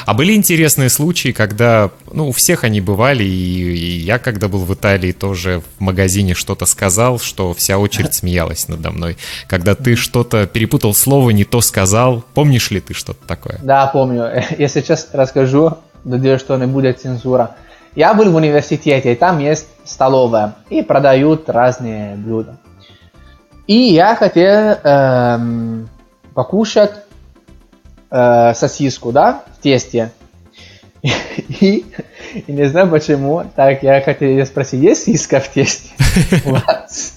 А 0.07 0.15
были 0.15 0.35
интересные 0.35 0.89
случаи, 0.89 1.33
когда, 1.33 1.91
ну, 2.13 2.29
у 2.29 2.33
всех 2.33 2.65
они 2.65 2.81
бывали, 2.81 3.25
и, 3.25 3.27
и 3.27 3.99
я, 3.99 4.19
когда 4.19 4.49
был 4.49 4.61
в 4.61 4.73
Италии, 4.75 5.13
тоже 5.13 5.63
в 5.79 5.81
магазине 5.81 6.35
что-то 6.35 6.67
сказал, 6.67 7.19
что 7.19 7.53
вся 7.55 7.79
очередь 7.79 8.15
смеялась 8.23 8.69
надо 8.69 8.91
мной. 8.91 9.17
Когда 9.47 9.75
ты 9.75 9.97
что-то 9.97 10.47
перепутал 10.47 10.95
слово, 10.95 11.31
не 11.31 11.45
то 11.45 11.61
сказал, 11.61 12.25
помнишь 12.35 12.71
ли 12.71 12.81
ты 12.81 12.95
что-то 12.95 13.27
такое? 13.27 13.59
Да, 13.63 13.87
помню. 13.87 14.31
Я 14.59 14.69
сейчас 14.69 15.09
расскажу, 15.13 15.79
надеюсь, 16.05 16.41
что 16.41 16.57
не 16.57 16.67
будет 16.67 17.01
цензура. 17.01 17.57
Я 17.95 18.15
был 18.15 18.31
в 18.31 18.35
университете, 18.35 19.13
и 19.13 19.17
там 19.17 19.39
есть 19.39 19.67
столовая, 19.85 20.55
и 20.71 20.83
продают 20.83 21.51
разные 21.51 22.17
блюда. 22.17 22.59
И 23.67 23.75
я 23.75 24.17
хотел 24.17 24.79
эм, 24.83 25.89
покушать 26.35 26.93
э, 28.13 28.55
сосиску, 28.55 29.11
да, 29.11 29.43
в 29.59 29.63
тесте. 29.63 30.11
И, 31.03 31.85
и 32.47 32.53
не 32.53 32.67
знаю 32.69 32.89
почему, 32.89 33.45
так 33.57 33.83
я 33.83 34.01
хотел 34.01 34.47
спросить, 34.47 34.81
есть 34.81 35.05
сиска 35.05 35.41
в 35.41 35.49
тесте 35.49 35.91
у 36.45 36.51
вас? 36.51 37.15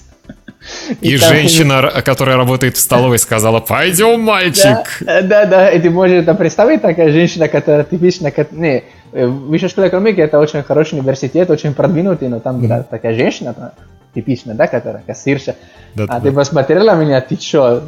И, 1.00 1.14
и 1.14 1.18
там... 1.18 1.28
женщина, 1.30 1.92
которая 2.04 2.36
работает 2.36 2.76
в 2.76 2.80
столовой, 2.80 3.18
сказала, 3.18 3.60
пойдем, 3.60 4.20
мальчик. 4.20 4.98
Да, 5.00 5.22
да, 5.22 5.46
да, 5.46 5.70
и 5.70 5.80
ты 5.80 5.90
можешь 5.90 6.22
это 6.22 6.34
представить, 6.34 6.82
такая 6.82 7.12
женщина, 7.12 7.48
которая 7.48 7.84
типичная, 7.84 8.32
не, 8.50 8.82
высшая 9.12 9.68
школа 9.68 9.88
экономики 9.88 10.20
это 10.20 10.38
очень 10.38 10.62
хороший 10.62 10.98
университет, 10.98 11.48
очень 11.50 11.72
продвинутый, 11.72 12.28
но 12.28 12.40
там 12.40 12.60
mm-hmm. 12.60 12.86
такая 12.90 13.14
женщина, 13.14 13.72
типичная, 14.16 14.54
да, 14.54 14.66
которая 14.66 15.02
кассирша. 15.06 15.54
Да, 15.94 16.04
а 16.04 16.06
да. 16.06 16.20
ты 16.20 16.32
посмотрела 16.32 16.96
меня, 16.96 17.20
ты 17.20 17.36
чё? 17.36 17.82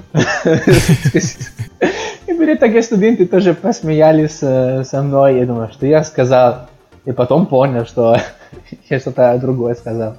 И 2.27 2.33
были 2.35 2.55
такие 2.55 2.83
студенты 2.83 3.27
тоже 3.27 3.55
посмеялись 3.55 4.39
со 4.39 5.03
мной, 5.03 5.39
я 5.39 5.47
думаю, 5.47 5.71
что 5.73 5.87
я 5.87 6.05
сказал. 6.05 6.69
И 7.07 7.13
потом 7.13 7.47
понял, 7.47 7.87
что 7.87 8.21
я 8.91 9.01
что-то 9.01 9.39
другое 9.41 9.75
сказал. 9.75 10.19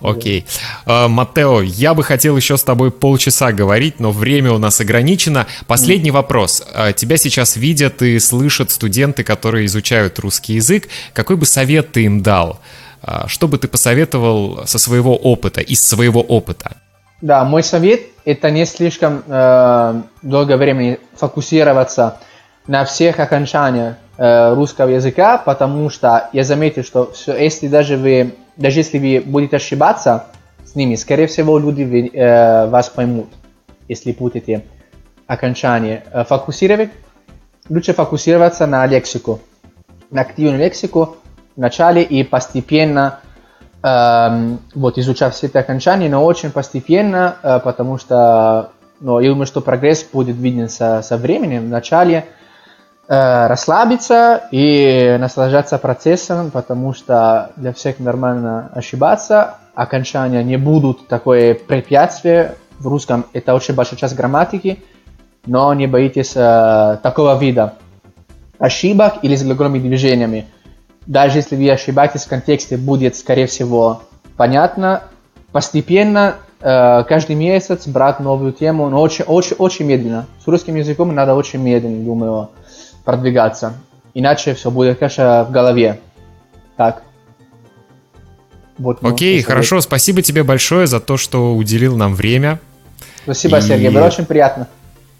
Окей. 0.00 0.44
Okay. 0.86 1.08
Матео, 1.08 1.62
я 1.62 1.94
бы 1.94 2.02
хотел 2.02 2.36
еще 2.36 2.56
с 2.56 2.62
тобой 2.62 2.90
полчаса 2.90 3.52
говорить, 3.52 4.00
но 4.00 4.10
время 4.12 4.52
у 4.52 4.58
нас 4.58 4.80
ограничено. 4.80 5.46
Последний 5.66 6.10
mm. 6.10 6.14
вопрос. 6.14 6.62
А, 6.74 6.92
тебя 6.92 7.16
сейчас 7.16 7.56
видят 7.56 8.02
и 8.02 8.18
слышат 8.18 8.70
студенты, 8.70 9.24
которые 9.24 9.66
изучают 9.66 10.18
русский 10.18 10.54
язык. 10.54 10.88
Какой 11.14 11.36
бы 11.36 11.46
совет 11.46 11.92
ты 11.92 12.04
им 12.04 12.22
дал? 12.22 12.60
А, 13.06 13.28
что 13.28 13.48
бы 13.48 13.58
ты 13.58 13.68
посоветовал 13.68 14.66
со 14.66 14.78
своего 14.78 15.14
опыта, 15.14 15.60
из 15.60 15.86
своего 15.86 16.22
опыта? 16.22 16.76
Да, 17.20 17.44
мой 17.44 17.62
совет– 17.62 18.00
это 18.24 18.50
не 18.50 18.64
слишком 18.64 19.22
э, 19.26 20.02
долгое 20.22 20.56
время 20.56 20.98
фокусироваться 21.14 22.18
на 22.66 22.86
всех 22.86 23.20
окончаниях 23.20 23.96
э, 24.16 24.54
русского 24.54 24.88
языка, 24.88 25.36
потому 25.36 25.90
что 25.90 26.30
я 26.32 26.44
заметил, 26.44 26.82
что 26.82 27.12
все, 27.12 27.36
если 27.36 27.68
даже 27.68 27.98
вы, 27.98 28.34
даже 28.56 28.80
если 28.80 28.98
вы 28.98 29.22
будете 29.24 29.56
ошибаться 29.56 30.26
с 30.64 30.74
ними, 30.74 30.94
скорее 30.94 31.26
всего, 31.26 31.58
люди 31.58 31.82
э, 31.82 32.66
вас 32.68 32.88
поймут, 32.88 33.28
если 33.86 34.12
путаете 34.12 34.64
окончание. 35.26 36.04
Э, 36.10 36.24
фокусировать, 36.24 36.90
лучше 37.68 37.92
фокусироваться 37.92 38.66
на 38.66 38.86
лексику, 38.86 39.40
на 40.10 40.22
активную 40.22 40.58
лексику 40.58 41.18
начале 41.60 42.02
и 42.02 42.24
постепенно 42.24 43.20
э, 43.82 44.56
вот 44.74 44.98
изучать 44.98 45.34
все 45.34 45.46
эти 45.46 45.56
окончания, 45.56 46.08
но 46.08 46.24
очень 46.24 46.50
постепенно, 46.50 47.36
э, 47.42 47.60
потому 47.62 47.98
что 47.98 48.70
но 49.00 49.20
я 49.20 49.30
думаю, 49.30 49.46
что 49.46 49.60
прогресс 49.60 50.04
будет 50.04 50.36
виден 50.36 50.68
со, 50.68 51.02
со 51.02 51.16
временем. 51.16 51.66
В 51.66 51.68
начале 51.68 52.24
Э, 53.06 53.48
расслабиться 53.48 54.44
и 54.50 55.16
наслаждаться 55.20 55.76
процессом, 55.76 56.50
потому 56.50 56.94
что 56.94 57.50
для 57.56 57.74
всех 57.74 57.98
нормально 57.98 58.70
ошибаться, 58.74 59.56
окончания 59.74 60.42
не 60.42 60.56
будут 60.56 61.06
такое 61.06 61.54
препятствие. 61.54 62.54
В 62.78 62.88
русском 62.88 63.26
это 63.34 63.54
очень 63.54 63.74
большая 63.74 63.98
часть 63.98 64.16
грамматики, 64.16 64.82
но 65.44 65.74
не 65.74 65.86
боитесь 65.86 66.32
э, 66.34 66.96
такого 67.02 67.38
вида 67.38 67.74
ошибок 68.58 69.16
или 69.20 69.36
с 69.36 69.44
глаголами 69.44 69.78
движениями. 69.78 70.46
Даже 71.06 71.38
если 71.38 71.56
вы 71.56 71.70
ошибаетесь 71.70 72.24
в 72.24 72.28
контексте, 72.28 72.76
будет, 72.76 73.16
скорее 73.16 73.46
всего, 73.46 74.02
понятно. 74.36 75.02
Постепенно, 75.52 76.36
э, 76.60 77.04
каждый 77.04 77.36
месяц 77.36 77.86
брать 77.86 78.20
новую 78.20 78.52
тему, 78.52 78.88
но 78.88 79.00
очень, 79.00 79.24
очень, 79.24 79.56
очень 79.56 79.86
медленно. 79.86 80.26
С 80.42 80.48
русским 80.48 80.74
языком 80.76 81.14
надо 81.14 81.34
очень 81.34 81.60
медленно, 81.60 82.04
думаю 82.04 82.50
продвигаться. 83.04 83.74
Иначе 84.14 84.54
все 84.54 84.70
будет 84.70 84.98
каша 84.98 85.44
в 85.44 85.52
голове. 85.52 86.00
Так. 86.76 87.02
Вот, 88.78 89.02
ну, 89.02 89.10
Окей, 89.10 89.40
хорошо. 89.42 89.80
Спасибо 89.80 90.22
тебе 90.22 90.42
большое 90.42 90.86
за 90.86 91.00
то, 91.00 91.16
что 91.16 91.54
уделил 91.54 91.96
нам 91.96 92.14
время. 92.14 92.58
Спасибо, 93.24 93.58
и... 93.58 93.60
Сергей. 93.60 93.90
Было 93.90 94.06
очень 94.06 94.24
приятно. 94.24 94.68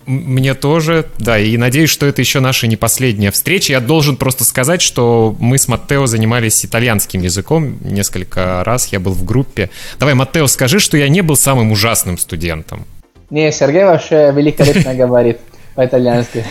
Мне 0.07 0.55
тоже, 0.55 1.07
да, 1.19 1.39
и 1.39 1.57
надеюсь, 1.57 1.91
что 1.91 2.07
это 2.07 2.21
еще 2.21 2.41
наша 2.41 2.67
не 2.67 2.77
последняя 2.77 3.31
встреча. 3.31 3.73
Я 3.73 3.81
должен 3.81 4.17
просто 4.17 4.45
сказать, 4.45 4.83
что 4.83 5.35
мы 5.39 5.57
с 5.57 5.67
Маттео 5.67 6.07
занимались 6.07 6.65
итальянским 6.65 7.23
языком 7.23 7.79
несколько 7.83 8.63
раз, 8.65 8.89
я 8.89 9.01
был 9.01 9.13
в 9.13 9.25
группе. 9.25 9.71
Давай, 9.99 10.15
Маттео, 10.15 10.47
скажи, 10.47 10.79
что 10.79 10.97
я 10.97 11.09
не 11.09 11.23
был 11.23 11.37
самым 11.37 11.73
ужасным 11.73 12.19
студентом. 12.19 12.85
Не, 13.31 13.51
Сергей 13.51 13.85
вообще 13.85 14.33
великолепно 14.35 14.95
говорит 15.07 15.39
по-итальянски. 15.75 16.45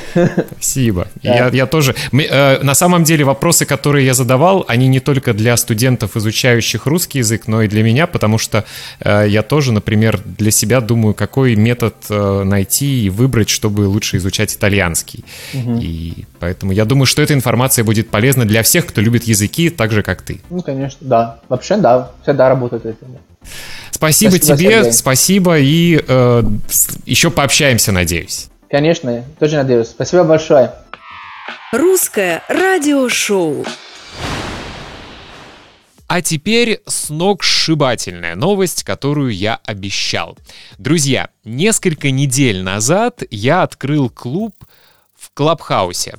Спасибо. 0.52 1.08
Да. 1.24 1.36
Я, 1.36 1.48
я 1.50 1.66
тоже. 1.66 1.96
Э, 2.12 2.62
на 2.62 2.74
самом 2.74 3.04
деле 3.04 3.24
вопросы, 3.24 3.66
которые 3.66 4.06
я 4.06 4.14
задавал, 4.14 4.66
они 4.68 4.88
не 4.88 5.00
только 5.00 5.34
для 5.34 5.56
студентов, 5.58 6.18
изучающих 6.18 6.86
русский 6.86 7.20
язык, 7.20 7.48
но 7.48 7.62
и 7.62 7.68
для 7.68 7.84
меня, 7.84 8.08
потому 8.08 8.38
что 8.38 8.66
э, 9.00 9.26
я 9.28 9.42
тоже, 9.42 9.72
например, 9.72 10.22
для 10.26 10.52
себя 10.52 10.82
думаю, 10.82 11.14
какой 11.14 11.56
метод 11.56 11.96
э, 12.10 12.44
найти 12.44 13.06
и 13.06 13.10
выбрать, 13.10 13.50
чтобы 13.50 13.82
лучше 13.82 14.18
изучать 14.18 14.56
итальянский. 14.56 15.24
Угу. 15.54 15.80
И 15.82 16.26
поэтому 16.40 16.72
я 16.72 16.86
думаю, 16.86 17.06
что 17.06 17.22
эта 17.22 17.34
информация 17.34 17.86
будет 17.86 18.10
полезна 18.10 18.46
для 18.46 18.62
всех, 18.64 18.86
кто 18.86 19.02
любит 19.02 19.24
языки, 19.24 19.70
так 19.70 19.92
же, 19.92 20.04
как 20.04 20.22
ты. 20.22 20.42
Ну, 20.50 20.62
конечно, 20.62 21.00
да. 21.02 21.40
Вообще, 21.50 21.78
да. 21.78 22.12
Всегда 22.24 22.50
работает 22.50 22.86
это. 22.86 23.06
Спасибо, 23.92 24.32
спасибо 24.32 24.58
тебе, 24.58 24.72
Сергей. 24.72 24.92
спасибо, 24.94 25.60
и 25.60 26.04
э, 26.06 26.44
еще 27.06 27.30
пообщаемся, 27.30 27.92
надеюсь. 27.92 28.50
Конечно, 28.74 29.24
тоже 29.40 29.58
надеюсь. 29.58 29.90
Спасибо 29.90 30.24
большое. 30.24 30.74
Русское 31.72 32.42
радиошоу. 32.50 33.64
А 36.08 36.22
теперь 36.24 36.82
сногсшибательная 36.88 38.34
новость, 38.34 38.84
которую 38.84 39.30
я 39.30 39.60
обещал. 39.64 40.40
Друзья, 40.80 41.30
несколько 41.44 42.10
недель 42.10 42.64
назад 42.64 43.22
я 43.30 43.62
открыл 43.62 44.10
клуб 44.10 44.56
в 45.16 45.30
Клабхаусе. 45.36 46.16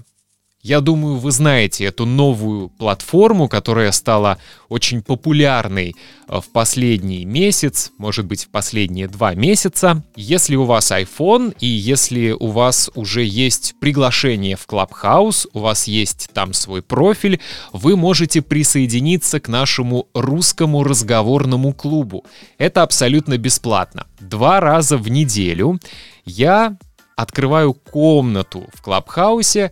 Я 0.64 0.81
думаю, 0.81 1.16
вы 1.16 1.31
знаете 1.31 1.85
эту 1.85 2.07
новую 2.07 2.70
платформу, 2.70 3.48
которая 3.48 3.92
стала 3.92 4.38
очень 4.70 5.03
популярной 5.03 5.94
э, 6.27 6.40
в 6.40 6.50
последний 6.53 7.27
месяц, 7.27 7.92
может 7.98 8.24
быть, 8.24 8.46
в 8.46 8.48
последние 8.48 9.07
два 9.07 9.35
месяца. 9.35 10.03
Если 10.16 10.57
у 10.57 10.64
вас 10.64 10.90
iPhone 10.90 11.55
и 11.61 11.66
если 11.66 12.31
у 12.31 12.46
вас 12.46 12.90
уже 12.94 13.22
есть 13.24 13.74
приглашение 13.79 14.57
в 14.57 14.66
Clubhouse, 14.66 15.46
у 15.53 15.59
вас 15.59 15.87
есть 15.87 16.31
там 16.33 16.55
свой 16.55 16.81
профиль, 16.81 17.40
вы 17.74 17.94
можете 17.94 18.40
присоединиться 18.40 19.40
к 19.40 19.48
нашему 19.48 20.09
русскому 20.14 20.83
разговорному 20.83 21.74
клубу. 21.74 22.24
Это 22.57 22.83
абсолютно 22.83 23.37
бесплатно. 23.37 24.07
Два 24.18 24.61
раза 24.61 24.96
в 24.96 25.11
неделю 25.11 25.79
я 26.24 26.79
открываю 27.16 27.74
комнату 27.74 28.64
в 28.72 28.81
Клабхаусе, 28.81 29.70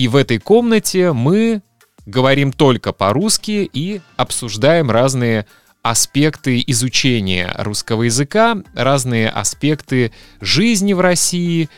и 0.00 0.08
в 0.08 0.16
этой 0.16 0.38
комнате 0.38 1.12
мы 1.12 1.60
говорим 2.06 2.52
только 2.52 2.94
по-русски 2.94 3.68
и 3.70 4.00
обсуждаем 4.16 4.90
разные 4.90 5.44
аспекты 5.82 6.64
изучения 6.68 7.54
русского 7.58 8.04
языка, 8.04 8.56
разные 8.72 9.28
аспекты 9.28 10.10
жизни 10.40 10.94
в 10.94 11.00
России, 11.00 11.68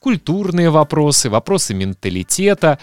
культурные 0.00 0.70
вопросы, 0.70 1.30
вопросы 1.30 1.72
менталитета 1.72 2.80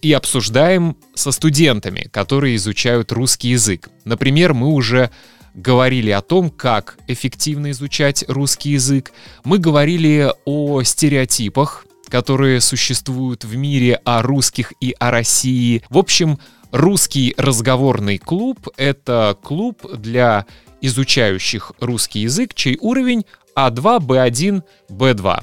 и 0.00 0.12
обсуждаем 0.12 0.96
со 1.12 1.32
студентами, 1.32 2.08
которые 2.12 2.54
изучают 2.54 3.10
русский 3.10 3.48
язык. 3.48 3.88
Например, 4.04 4.54
мы 4.54 4.68
уже 4.68 5.10
говорили 5.54 6.10
о 6.10 6.20
том, 6.20 6.50
как 6.50 6.98
эффективно 7.08 7.72
изучать 7.72 8.24
русский 8.28 8.70
язык. 8.70 9.10
Мы 9.42 9.58
говорили 9.58 10.32
о 10.44 10.84
стереотипах, 10.84 11.84
которые 12.10 12.60
существуют 12.60 13.44
в 13.44 13.56
мире 13.56 14.00
о 14.04 14.22
русских 14.22 14.72
и 14.80 14.94
о 14.98 15.10
России. 15.10 15.82
В 15.88 15.98
общем, 15.98 16.38
русский 16.72 17.34
разговорный 17.38 18.18
клуб— 18.18 18.68
это 18.76 19.36
клуб 19.42 19.86
для 19.96 20.46
изучающих 20.80 21.72
русский 21.80 22.20
язык, 22.20 22.54
чей 22.54 22.76
уровень 22.80 23.24
А2, 23.56 24.00
Б1, 24.00 24.62
Б2. 24.90 25.42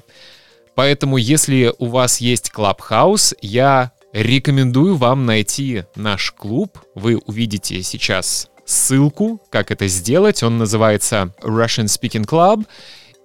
Поэтому, 0.76 1.18
если 1.18 1.74
у 1.80 1.88
вас 1.88 2.22
есть 2.22 2.52
Clubhouse, 2.56 3.36
я 3.42 3.92
рекомендую 4.14 4.96
вам 4.96 5.26
найти 5.26 5.84
наш 5.96 6.32
клуб. 6.32 6.78
Вы 6.96 7.18
увидите 7.18 7.82
сейчас 7.84 8.50
ссылку, 8.66 9.42
как 9.50 9.72
это 9.72 9.88
сделать. 9.88 10.44
Он 10.44 10.58
называется 10.58 11.34
Russian 11.42 11.86
Speaking 11.86 12.26
Club. 12.26 12.66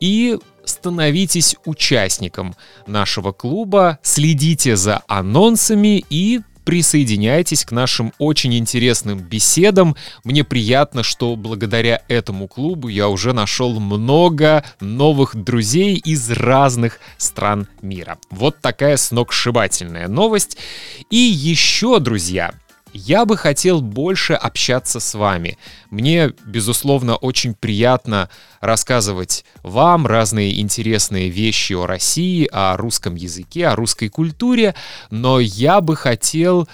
И 0.00 0.38
становитесь 0.64 1.56
участником 1.64 2.54
нашего 2.86 3.32
клуба, 3.32 3.98
следите 4.02 4.76
за 4.76 5.02
анонсами 5.06 6.04
и 6.08 6.40
присоединяйтесь 6.64 7.64
к 7.64 7.72
нашим 7.72 8.12
очень 8.18 8.54
интересным 8.54 9.18
беседам. 9.18 9.96
Мне 10.24 10.44
приятно, 10.44 11.02
что 11.02 11.36
благодаря 11.36 12.02
этому 12.08 12.48
клубу 12.48 12.88
я 12.88 13.08
уже 13.08 13.32
нашел 13.32 13.78
много 13.80 14.64
новых 14.80 15.34
друзей 15.34 15.96
из 15.96 16.30
разных 16.30 17.00
стран 17.18 17.66
мира. 17.80 18.18
Вот 18.30 18.60
такая 18.60 18.96
сногсшибательная 18.96 20.08
новость. 20.08 20.56
И 21.10 21.16
еще, 21.16 21.98
друзья, 21.98 22.54
я 22.92 23.24
бы 23.24 23.36
хотел 23.36 23.80
больше 23.80 24.34
общаться 24.34 25.00
с 25.00 25.14
вами. 25.14 25.58
Мне, 25.90 26.32
безусловно, 26.46 27.16
очень 27.16 27.54
приятно 27.54 28.28
рассказывать 28.60 29.44
вам 29.62 30.06
разные 30.06 30.60
интересные 30.60 31.28
вещи 31.28 31.72
о 31.72 31.86
России, 31.86 32.48
о 32.52 32.76
русском 32.76 33.14
языке, 33.14 33.68
о 33.68 33.76
русской 33.76 34.08
культуре, 34.08 34.74
но 35.10 35.40
я 35.40 35.80
бы 35.80 35.96
хотел 35.96 36.68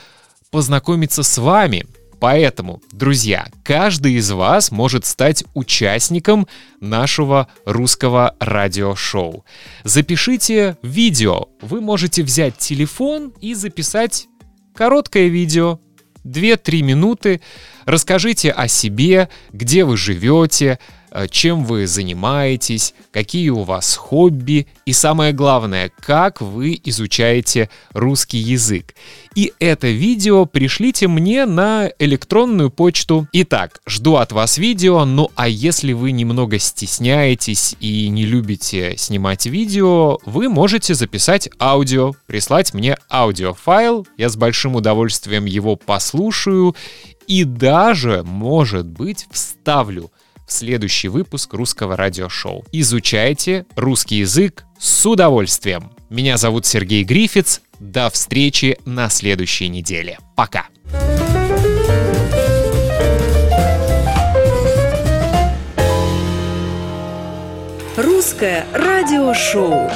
познакомиться 0.51 1.23
с 1.23 1.39
вами. 1.39 1.87
Поэтому, 2.21 2.83
друзья, 2.91 3.47
каждый 3.63 4.15
из 4.15 4.31
вас 4.33 4.73
может 4.73 5.07
стать 5.07 5.45
участником 5.55 6.49
нашего 6.81 7.47
русского 7.65 8.35
радиошоу. 8.41 9.45
Запишите 9.85 10.77
видео. 10.83 11.47
Вы 11.61 11.81
можете 11.81 12.25
взять 12.25 12.59
телефон 12.59 13.33
и 13.41 13.55
записать 13.55 14.27
короткое 14.75 15.29
видео, 15.29 15.79
2-3 16.25 16.83
минуты. 16.83 17.41
Расскажите 17.85 18.51
о 18.51 18.69
себе, 18.69 19.29
где 19.53 19.85
вы 19.85 19.97
живете, 19.97 20.79
чем 21.31 21.65
вы 21.65 21.87
занимаетесь, 21.87 22.95
какие 23.13 23.51
у 23.51 23.63
вас 23.63 23.97
хобби 23.97 24.67
и 24.87 24.93
самое 24.93 25.33
главное, 25.33 25.91
как 26.01 26.41
вы 26.41 26.81
изучаете 26.85 27.71
русский 27.93 28.39
язык. 28.39 28.95
И 29.35 29.53
это 29.61 29.89
видео 29.89 30.47
пришлите 30.47 31.09
мне 31.09 31.47
на 31.47 31.91
электронную 31.99 32.71
почту. 32.71 33.29
Итак, 33.33 33.81
жду 33.87 34.17
от 34.17 34.33
вас 34.33 34.59
видео, 34.59 35.05
ну 35.05 35.31
а 35.35 35.49
если 35.49 35.93
вы 35.93 36.13
немного 36.13 36.59
стесняетесь 36.59 37.77
и 37.81 38.09
не 38.09 38.27
любите 38.27 38.97
снимать 38.97 39.47
видео, 39.47 40.19
вы 40.25 40.49
можете 40.49 40.95
записать 40.95 41.49
аудио, 41.61 42.15
прислать 42.27 42.75
мне 42.75 42.97
аудиофайл, 43.11 44.07
я 44.17 44.29
с 44.29 44.37
большим 44.37 44.75
удовольствием 44.75 45.45
его 45.45 45.77
послушаю 45.77 46.75
и 47.29 47.45
даже, 47.45 48.23
может 48.25 48.87
быть, 48.87 49.29
вставлю 49.31 50.11
в 50.49 50.53
следующий 50.53 51.09
выпуск 51.09 51.53
русского 51.53 51.97
радиошоу. 51.97 52.65
Изучайте 52.73 53.67
русский 53.77 54.17
язык 54.17 54.65
с 54.81 55.07
удовольствием. 55.07 55.93
Меня 56.09 56.39
зовут 56.39 56.65
Сергей 56.65 57.05
Грифиц. 57.05 57.61
До 57.79 58.11
встречи 58.11 58.79
на 58.85 59.09
следующей 59.11 59.69
неделе. 59.69 60.19
Пока. 60.35 60.67
Русское 67.97 68.67
радиошоу. 68.73 69.91